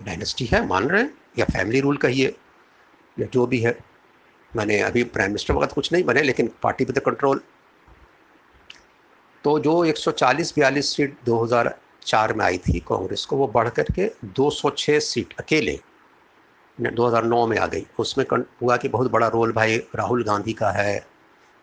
डायनेस्टी 0.03 0.45
है, 0.45 0.67
मान 0.67 0.89
रहे 0.89 1.03
हैं, 1.03 1.15
या 1.39 1.45
फैमिली 1.45 1.81
रूल 1.81 1.97
कहिए, 1.97 2.37
या 3.21 3.27
जो 3.27 3.47
भी 3.47 3.61
है। 3.61 3.79
मैंने 4.57 4.81
अभी 4.81 5.05
प्राइम 5.05 5.31
मिनिस्टर 5.31 5.55
वक्त 5.55 5.75
कुछ 5.75 5.93
नहीं 5.93 6.05
बने, 6.05 6.23
लेकिन 6.23 6.51
पार्टी 6.63 6.85
तो 6.85 7.01
कंट्रोल 7.01 7.41
तो 9.45 9.59
जो 9.59 9.85
140 9.85 10.53
बयालीस 10.57 10.97
सीट 10.97 11.17
2004 11.25 12.33
में 12.33 12.45
आई 12.45 12.59
थी 12.59 12.79
कांग्रेस 12.79 13.25
को, 13.25 13.37
वो 13.37 13.47
बढ़ 13.47 13.69
करके 13.69 14.11
206 14.25 15.01
सीट 15.01 15.35
अकेले 15.39 15.81
2009 16.81 17.47
में 17.47 17.59
आ 17.59 17.67
गई। 17.67 17.87
उसमें 17.99 18.25
हुआ 18.63 18.77
कि 18.77 18.89
बहुत 18.89 19.11
बड़ा 19.11 19.29
रोल 19.29 19.53
भाई 19.53 19.77
राहुल 19.77 20.25
गांधी 20.25 20.53
का 20.53 20.71
है, 20.71 21.07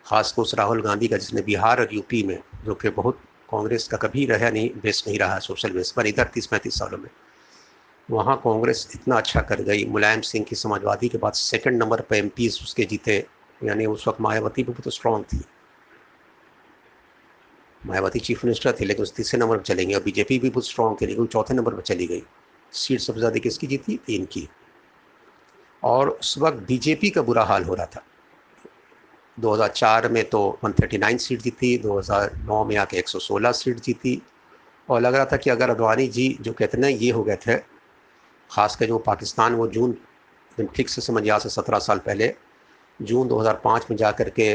खासकर 0.06 0.42
उस 0.42 0.56
राहुल 0.56 0.82
गांधी 0.82 1.08
का 1.08 1.18
जिसने 1.18 1.42
बिहार 1.42 1.80
और 1.80 1.90
यूपी 1.94 2.24
में, 2.24 2.40
जो 2.66 2.76
कि 2.76 2.90
बहुत 2.90 3.20
कांग्रेस 3.52 3.88
का 3.88 3.98
कभी 3.98 4.26
रहा 4.26 4.50
नहीं, 4.50 4.70
बेस 4.70 5.04
नहीं 5.08 5.20
रहा, 5.20 5.40
सोशल 5.40 5.72
बेस 5.72 5.92
पर, 5.92 6.08
इधर 6.08 6.24
तीस 6.24 6.46
पैंतीस 6.46 6.80
सालों 6.80 6.98
में। 6.98 7.10
वहाँ 8.12 8.38
कांग्रेस 8.38 8.92
इतना 8.96 9.18
अच्छा 9.18 9.42
कर 9.42 9.62
गई। 9.62 9.86
मुलायम 9.86 10.22
सिंह 10.22 10.46
की 10.46 10.56
समाजवादी 10.56 11.10
के 11.10 11.18
बाद 11.18 11.34
सेकंड 11.34 11.84
नंबर 11.84 12.02
पर 12.02 12.16
एम 12.16 12.32
उसके 12.38 12.84
जीते, 12.84 13.26
यानी 13.64 13.86
उस 13.86 14.08
वक्त 14.08 14.22
मायावती 14.22 14.64
भी 14.64 14.72
बहुत 14.72 14.94
स्ट्रॉन्ग 14.94 15.26
थी। 15.26 15.42
मायावती 17.82 18.20
चीफ 18.20 18.44
मिनिस्टर 18.46 18.76
थे, 18.80 18.86
लेकिन 18.86 19.04
उस 19.04 19.16
तीसरे 19.16 19.40
नंबर 19.40 19.58
पर 19.58 19.64
चलेंगे। 19.64 19.96
और 19.96 20.04
बीजेपी 20.04 20.40
भी 20.40 20.50
बहुत 20.50 20.68
स्ट्रॉन्ग 20.68 20.98
थी, 21.02 21.06
लेकिन 21.06 21.26
चौथे 21.28 21.54
नंबर 21.54 21.74
पर 21.74 21.82
चली 21.82 22.08
गई। 22.08 22.22
सीट 22.74 23.00
सबसे 23.00 23.20
ज़्यादा 23.20 23.40
किसकी 23.40 23.68
जीती? 23.68 23.98
तीन 24.08 24.26
की। 24.26 24.48
और 25.84 26.10
उस 26.10 26.38
वक्त 26.38 26.58
बीजेपी 26.68 27.10
का 27.10 27.22
बुरा 27.22 27.44
हाल 27.44 27.64
हो 27.64 27.74
रहा 27.74 27.86
था। 27.86 28.04
2004 29.38 30.08
में 30.12 30.24
तो 30.30 30.60
139 30.66 31.28
सीट 31.28 31.42
जीती 31.42 31.78
2009 31.78 32.64
में 32.66 32.76
आके 32.78 32.98
116 32.98 33.52
सीट 33.54 33.80
जीती। 33.80 34.22
और 34.90 35.02
लग 35.02 35.16
रहा 35.16 35.26
था 35.26 35.38
कि 35.38 35.50
अगर 35.50 35.70
अडवाणी 35.70 36.08
जी, 36.08 36.38
जो 36.42 36.54
कहते 36.54 36.78
हैं 36.78 36.90
ये 36.90 37.12
हो 37.12 37.24
गए 37.24 37.36
थे 37.38 37.58
ख़ास 38.50 38.76
कर 38.76 38.86
जो 38.86 38.98
पाकिस्तान, 39.00 39.54
वो 39.56 39.68
जून 39.68 39.98
ठीक 40.76 40.90
से 40.90 41.02
समझ 41.02 41.26
यहाँ 41.26 41.40
से 41.40 41.50
सत्रह 41.50 41.80
साल 41.80 41.98
पहले, 42.00 42.34
जून 43.00 43.28
2005 43.28 43.86
में 43.90 43.98
जा 43.98 44.12
कर 44.12 44.30
के 44.30 44.54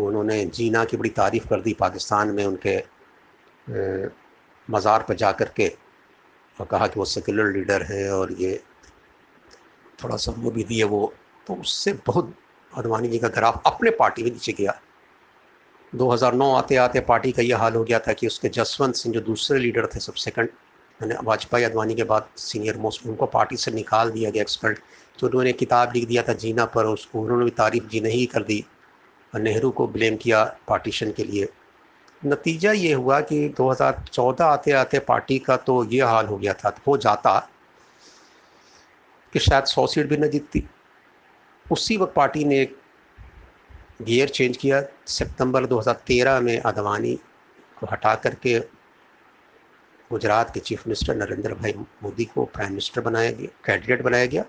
उन्होंने 0.00 0.44
जीना 0.46 0.84
की 0.84 0.96
बड़ी 0.96 1.10
तारीफ़ 1.12 1.48
कर 1.48 1.60
दी 1.60 1.72
पाकिस्तान 1.80 2.30
में 2.30 2.44
उनके 2.44 2.76
मज़ार 4.68 5.02
पर 5.08 5.14
जा 5.14 5.30
कर 5.32 5.50
के 5.56 5.68
और 6.56 6.66
कहा 6.66 6.86
कि 6.86 6.98
वो 7.00 7.04
सेकुलर 7.06 7.52
लीडर 7.52 7.82
हैं 7.82 8.10
और 8.10 8.32
ये 8.40 8.60
थोड़ा 9.98 10.16
सा 10.16 10.32
वो 10.38 10.50
भी 10.50 10.64
दिए 10.64 10.84
वो। 10.84 11.12
तो 11.46 11.54
उससे 11.56 11.92
बहुत 12.06 12.34
अडवाणी 12.72 13.08
जी 13.08 13.18
का 13.18 13.28
ग्राफ 13.30 13.62
अपने 13.66 13.90
पार्टी 13.92 14.22
में 14.22 14.30
नीचे 14.30 14.52
गया। 14.52 14.80
2009 15.92 16.52
आते 16.54 16.76
आते 16.76 17.00
पार्टी 17.02 17.32
का 17.32 17.42
ये 17.42 17.54
हाल 17.54 17.74
हो 17.74 17.84
गया 17.84 17.98
था 17.98 18.12
कि 18.12 18.26
उसके 18.26 18.48
जसवंत 18.50 18.94
सिंह 18.94 19.14
जो 19.14 19.20
दूसरे 19.20 19.58
लीडर 19.58 19.86
थे 19.94 20.00
सब 20.00 20.14
सेकंड 20.16 20.48
मैंने 21.00 21.16
वाजपेयी 21.24 21.64
अडवाणी 21.64 21.94
के 21.94 22.04
बाद 22.04 22.28
सीनियर 22.38 22.76
मोस्ट, 22.78 23.06
उनको 23.06 23.26
पार्टी 23.28 23.56
से 23.56 23.70
निकाल 23.70 24.10
दिया 24.10 24.30
गया 24.30 24.42
एक्सपर्ट। 24.42 24.78
तो 25.18 25.26
उन्होंने 25.26 25.52
किताब 25.54 25.92
लिख 25.94 26.06
दिया 26.08 26.22
था 26.22 26.32
जीना 26.34 26.64
पर, 26.66 26.84
उसको 26.86 27.20
उन्होंने 27.20 27.44
भी 27.44 27.50
तारीफ़ 27.52 27.86
जी 27.86 28.00
नहीं 28.00 28.26
कर 28.26 28.42
दी। 28.42 28.64
नेहरू 29.34 29.70
को 29.70 29.86
ब्लेम 29.86 30.16
किया 30.16 30.44
पार्टीशन 30.68 31.10
के 31.12 31.24
लिए। 31.24 31.48
नतीजा 32.22 32.72
ये 32.72 32.92
हुआ 32.92 33.20
कि 33.20 33.48
2014 33.50 34.44
आते 34.44 34.72
आते 34.72 34.98
पार्टी 34.98 35.38
का 35.38 35.56
तो 35.56 35.84
ये 35.84 36.00
हाल 36.02 36.26
हो 36.26 36.36
गया 36.38 36.52
था, 36.54 36.74
हो 36.86 36.96
जाता 36.96 37.38
कि 39.32 39.38
शायद 39.38 39.64
सौ 39.64 39.86
सीट 39.86 40.08
भी 40.08 40.16
न 40.16 40.28
जीतती। 40.28 40.62
उसी 41.66 41.96
वक्त 41.96 42.12
पार्टी 42.14 42.44
ने 42.44 42.60
एक 42.60 42.76
गियर 44.02 44.28
चेंज 44.28 44.56
किया। 44.56 44.82
सितंबर 45.06 45.66
2013 45.66 46.40
में 46.40 46.58
अडवाणी 46.58 47.14
को 47.78 47.86
हटा 47.92 48.14
करके 48.14 48.58
गुजरात 50.10 50.52
के 50.54 50.60
चीफ 50.60 50.86
मिनिस्टर 50.86 51.16
नरेंद्र 51.16 51.54
भाई 51.54 51.72
मोदी 52.02 52.24
को 52.24 52.44
प्राइम 52.44 52.70
मिनिस्टर 52.70 53.00
बनाया 53.00 53.30
गया, 53.30 53.48
कैंडिडेट 53.64 54.02
बनाया 54.02 54.26
गया 54.26 54.44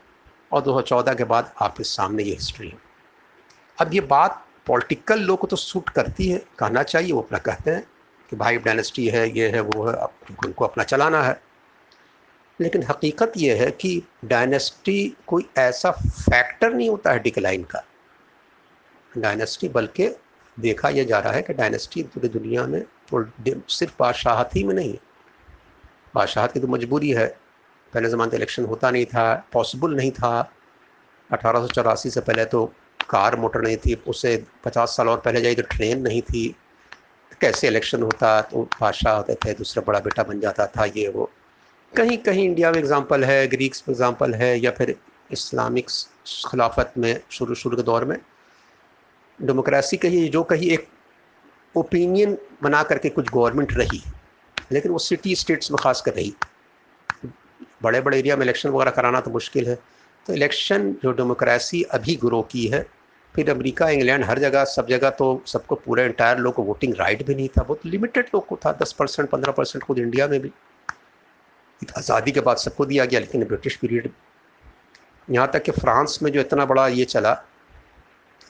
और 0.51 0.61
2014 0.61 1.13
के 1.13 1.23
बाद 1.23 1.53
आपके 1.61 1.83
सामने 1.83 2.23
ये 2.23 2.33
हिस्ट्री 2.33 2.69
है। 2.69 2.77
अब 3.77 3.93
ये 3.93 4.01
बात 4.01 4.45
पॉलिटिकल 4.67 5.19
लोग 5.19 5.39
को 5.39 5.47
तो 5.47 5.55
सूट 5.55 5.89
करती 5.89 6.27
है, 6.27 6.45
कहना 6.59 6.83
चाहिए, 6.83 7.11
वो 7.11 7.21
अपना 7.21 7.37
कहते 7.37 7.71
हैं 7.71 7.87
कि 8.29 8.35
भाई 8.35 8.57
डायनेस्टी 8.57 9.07
है, 9.07 9.37
ये 9.37 9.49
है, 9.49 9.59
वो 9.59 9.85
है 9.85 9.93
उनको 10.45 10.65
अपना 10.65 10.83
चलाना 10.83 11.23
है। 11.23 11.41
लेकिन 12.61 12.83
हकीकत 12.83 13.33
ये 13.37 13.55
है 13.55 13.71
कि 13.71 14.03
डायनेस्टी 14.25 15.17
कोई 15.27 15.49
ऐसा 15.57 15.91
फैक्टर 15.91 16.73
नहीं 16.73 16.89
होता 16.89 17.11
है 17.11 17.19
डिक्लाइन 17.19 17.63
का। 17.63 17.83
डायनेस्टी 19.17 19.69
बल्कि 19.69 20.15
देखा 20.59 20.89
यह 20.89 21.03
जा 21.03 21.19
रहा 21.19 21.33
है 21.33 21.41
कि 21.41 21.53
डायनेस्टी 21.53 22.03
पूरी 22.03 22.27
दुनिया 22.27 22.63
में 22.63 22.81
तो 22.81 23.29
सिर्फ़ 23.69 23.93
बादशाहत 23.99 24.55
ही 24.55 24.63
में 24.63 24.75
नहीं 24.75 24.91
है। 24.91 24.99
बादशाहत 26.15 26.51
की 26.51 26.59
तो 26.59 26.67
मजबूरी 26.67 27.09
है। 27.09 27.27
पहले 27.93 28.09
ज़माने 28.09 28.35
इलेक्शन 28.35 28.65
होता 28.65 28.91
नहीं 28.91 29.05
था, 29.05 29.47
पॉसिबल 29.53 29.95
नहीं 29.95 30.11
था। 30.11 30.53
अठारह 31.31 31.59
सौ 31.59 31.67
चौरासी 31.67 32.09
से 32.09 32.21
पहले 32.21 32.45
तो 32.45 32.73
कार 33.11 33.35
मोटर 33.35 33.61
नहीं 33.61 33.77
थी 33.77 33.93
उससे 34.07 34.35
पचास 34.63 34.95
साल 34.97 35.09
और 35.09 35.17
पहले 35.19 35.41
जाइए 35.41 35.55
तो 35.55 35.61
ट्रेन 35.71 36.01
नहीं 36.01 36.21
थी। 36.23 36.47
कैसे 37.41 37.67
इलेक्शन 37.67 38.01
होता? 38.03 38.41
तो 38.41 38.63
बादशाह 38.81 39.15
होते 39.15 39.35
थे, 39.35 39.53
दूसरा 39.53 39.83
बड़ा 39.87 39.99
बेटा 39.99 40.23
बन 40.23 40.39
जाता 40.39 40.65
था, 40.67 40.85
ये 40.87 41.07
वो। 41.09 41.29
कहीं 41.93 42.17
कहीं 42.19 42.45
इंडिया 42.45 42.71
में 42.71 42.77
एग्ज़ाम्पल 42.79 43.23
है 43.23 43.47
ग्रीक्स 43.47 43.83
में 43.87 43.93
एग्ज़ाम्पल 43.93 44.33
है, 44.33 44.57
या 44.59 44.71
फिर 44.71 44.95
इस्लामिक 45.31 45.89
खिलाफत 46.49 46.93
में, 46.97 47.19
शुरू 47.31 47.55
शुरू 47.55 47.77
के 47.77 47.83
दौर 47.83 48.05
में। 48.05 48.17
डेमोक्रेसी 49.39 49.97
कही, 49.97 50.27
जो 50.29 50.43
कही 50.43 50.69
एक 50.69 50.87
ओपिनियन 51.75 52.37
बना 52.63 52.83
करके 52.83 53.09
कुछ 53.09 53.29
गवर्नमेंट 53.29 53.73
रही, 53.73 54.01
लेकिन 54.71 54.91
वो 54.91 54.99
सिटी 54.99 55.35
स्टेट्स 55.35 55.71
में 55.71 55.77
खास 55.83 56.01
कर 56.01 56.13
रही। 56.13 56.33
बड़े 57.83 58.01
बड़े 58.01 58.17
एरिया 58.19 58.35
में 58.35 58.43
इलेक्शन 58.43 58.69
वगैरह 58.69 58.91
कराना 58.91 59.19
तो 59.21 59.31
मुश्किल 59.31 59.67
है। 59.67 59.75
तो 60.25 60.33
इलेक्शन 60.33 60.91
जो 61.03 61.11
डेमोक्रेसी 61.11 61.81
अभी 61.91 62.15
ग्रो 62.15 62.41
की 62.51 62.65
है 62.67 62.85
फिर 63.35 63.49
अमेरिका, 63.49 63.89
इंग्लैंड, 63.89 64.23
हर 64.25 64.39
जगह, 64.39 64.63
सब 64.65 64.87
जगह 64.87 65.09
तो 65.11 65.41
सबको 65.47 65.75
पूरे 65.77 66.05
इंटायर 66.05 66.37
लोग 66.37 66.53
को 66.53 66.63
वोटिंग 66.63 66.95
राइट 66.95 67.25
भी 67.25 67.35
नहीं 67.35 67.47
था, 67.49 67.63
बहुत 67.63 67.85
लिमिटेड 67.85 68.29
लोग 68.33 68.45
को 68.47 68.57
था, 68.65 68.71
दस 68.73 68.91
परसेंट, 68.93 69.29
पंद्रह 69.29 69.51
परसेंट 69.53 69.83
खुद 69.83 69.99
इंडिया 69.99 70.27
में 70.27 70.39
भी। 70.41 70.51
आज़ादी 71.97 72.31
के 72.31 72.39
बाद 72.41 72.57
सबको 72.59 72.85
दिया 72.85 73.05
गया, 73.05 73.19
लेकिन 73.19 73.45
ब्रिटिश 73.45 73.75
पीरियड 73.75 74.11
यहाँ 75.27 75.49
तक 75.53 75.63
कि 75.63 75.71
फ्रांस 75.71 76.19
में 76.23 76.31
जो 76.31 76.39
इतना 76.39 76.65
बड़ा 76.65 76.87
ये 76.89 77.05
चला 77.05 77.33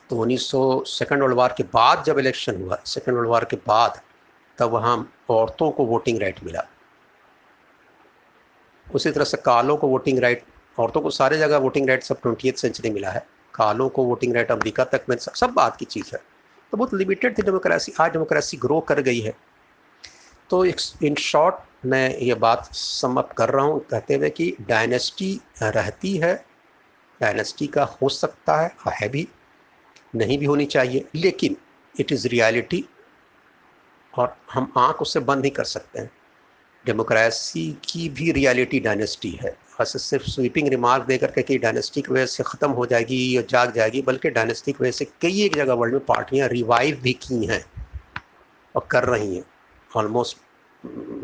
तो 0.10 0.18
उन्नीस 0.18 0.50
सौ 0.52 0.62
सेकेंड 0.88 1.22
वर्ल्ड 1.22 1.38
वार 1.38 1.54
के 1.58 1.64
बाद 1.74 2.04
जब 2.04 2.20
इलेक्शन 2.20 2.62
हुआ 2.62 2.78
सेकेंड 2.86 3.16
वर्ल्ड 3.16 3.30
वार 3.30 3.46
के 3.46 3.56
बाद 3.68 4.00
तब 4.58 4.72
वहाँ 4.72 4.96
औरतों 5.30 5.70
को 5.72 5.86
वोटिंग 5.86 6.20
राइट 6.22 6.44
मिला। 6.44 6.66
उसी 8.88 9.12
तरह 9.12 9.24
से 9.26 9.38
कालों 9.38 9.78
को 9.78 9.88
वोटिंग 9.88 10.20
राइट 10.20 10.44
औरतों 10.78 11.02
को 11.02 11.10
सारे 11.12 11.38
जगह 11.38 11.58
वोटिंग 11.60 11.88
राइट 11.90 12.04
सब 12.04 12.22
ट्वेंटी 12.22 12.52
सेंचुरी 12.52 12.90
मिला 12.90 13.12
है। 13.12 13.26
कालों 13.56 13.90
को 13.90 14.04
वोटिंग 14.06 14.34
राइट 14.36 14.52
अमेरिका 14.52 14.84
तक 14.84 15.06
में 15.10 15.16
सब, 15.18 15.34
सब 15.34 15.50
बात 15.50 15.78
की 15.78 15.86
चीज़ 15.86 16.10
है। 16.14 16.22
तो 16.72 16.78
बहुत 16.78 16.94
लिमिटेड 16.94 17.38
थी 17.38 17.44
डेमोक्रेसी 17.44 17.94
आज 18.02 18.12
डेमोक्रेसी 18.12 18.58
ग्रो 18.58 18.80
कर 18.80 19.02
गई 19.02 19.20
है। 19.20 19.34
तो 20.50 20.64
इन 20.66 21.16
शॉर्ट 21.16 21.56
मैं 21.86 22.18
ये 22.18 22.34
बात 22.36 22.70
समअप 22.74 23.32
कर 23.32 23.50
रहा 23.50 23.66
हूँ 23.66 23.80
कहते 23.82 24.16
हुए 24.16 24.30
कि 24.30 24.54
डायनेस्टी 24.62 25.40
रहती 25.64 26.16
है 26.18 26.34
डायनेस्टी 27.22 27.68
का 27.68 27.84
हो 27.84 28.10
सकता 28.10 28.56
है 28.62 28.76
है 28.92 29.10
भी 29.10 29.28
नहीं 30.16 30.38
भी 30.38 30.46
होनी 30.46 30.66
चाहिए 30.66 31.06
लेकिन 31.16 31.56
इट 32.00 32.12
इज़ 32.12 32.28
रियलिटी 32.28 32.84
और 34.14 34.36
हम 34.52 34.72
आँख 34.78 35.02
उससे 35.02 35.20
बंद 35.20 35.42
नहीं 35.42 35.52
कर 35.52 35.64
सकते 35.64 36.00
हैं। 36.00 36.12
डेमोक्रेसी 36.86 37.72
की 37.84 38.08
भी 38.10 38.32
रियलिटी 38.32 38.80
डायनेस्टी 38.80 39.32
है। 39.42 39.56
बस 39.82 39.96
सिर्फ़ 40.02 40.26
स्वीपिंग 40.30 40.68
रिमार्क 40.70 41.06
दे 41.06 41.18
करके 41.18 41.42
कि 41.44 41.58
डायनेस्टी 41.60 42.02
की 42.02 42.14
वजह 42.14 42.26
से 42.28 42.44
ख़त्म 42.44 42.70
हो 42.72 42.86
जाएगी 42.86 43.18
या 43.36 43.42
जाग 43.50 43.74
जाएगी, 43.74 44.02
बल्कि 44.02 44.30
डायनेस्टिक 44.32 44.82
वे 44.82 44.92
से 44.92 45.06
कई 45.22 45.42
एक 45.44 45.56
जगह 45.56 45.74
वर्ल्ड 45.74 45.94
में 45.94 46.06
पार्टियाँ 46.06 46.48
रिवाइव 46.50 47.00
भी 47.04 47.14
की 47.24 47.46
हैं 47.46 47.64
और 48.76 48.88
कर 48.92 49.04
रही 49.06 49.36
हैं। 49.36 49.44
ऑलमोस्ट 49.92 50.38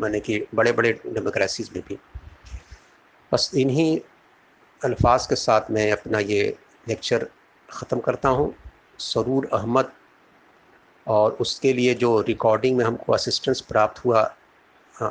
मैंने 0.00 0.20
कि 0.20 0.42
बड़े 0.54 0.72
बड़े 0.72 0.92
डेमोक्रेसीज 1.06 1.70
में 1.74 1.82
भी। 1.88 1.98
बस 3.32 3.50
इन्हीं 3.56 3.98
अल्फाज 4.80 5.26
के 5.26 5.36
साथ 5.36 5.70
मैं 5.70 5.90
अपना 5.92 6.18
ये 6.18 6.42
लेक्चर 6.88 7.28
ख़त्म 7.68 8.00
करता 8.00 8.28
हूँ। 8.30 8.54
सरूर 9.00 9.48
अहमद 9.52 9.92
और 11.06 11.36
उसके 11.40 11.72
लिए 11.72 11.94
जो 11.94 12.20
रिकॉर्डिंग 12.28 12.76
में 12.76 12.84
हमको 12.84 13.12
असिस्टेंस 13.12 13.60
प्राप्त 13.68 14.04
हुआ 14.04 14.30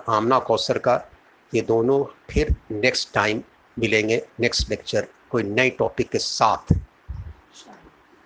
आमना 0.10 0.40
कौसर 0.48 0.78
का 0.78 0.96
ये 1.54 1.62
दोनों 1.62 2.04
फिर 2.30 2.56
नेक्स्ट 2.72 3.14
टाइम 3.14 3.42
मिलेंगे 3.80 4.22
नेक्स्ट 4.40 4.70
लेक्चर 4.70 5.08
कोई 5.30 5.44
नए 5.44 5.70
टॉपिक 5.70 6.10
के 6.10 6.18
साथ। 6.18 6.74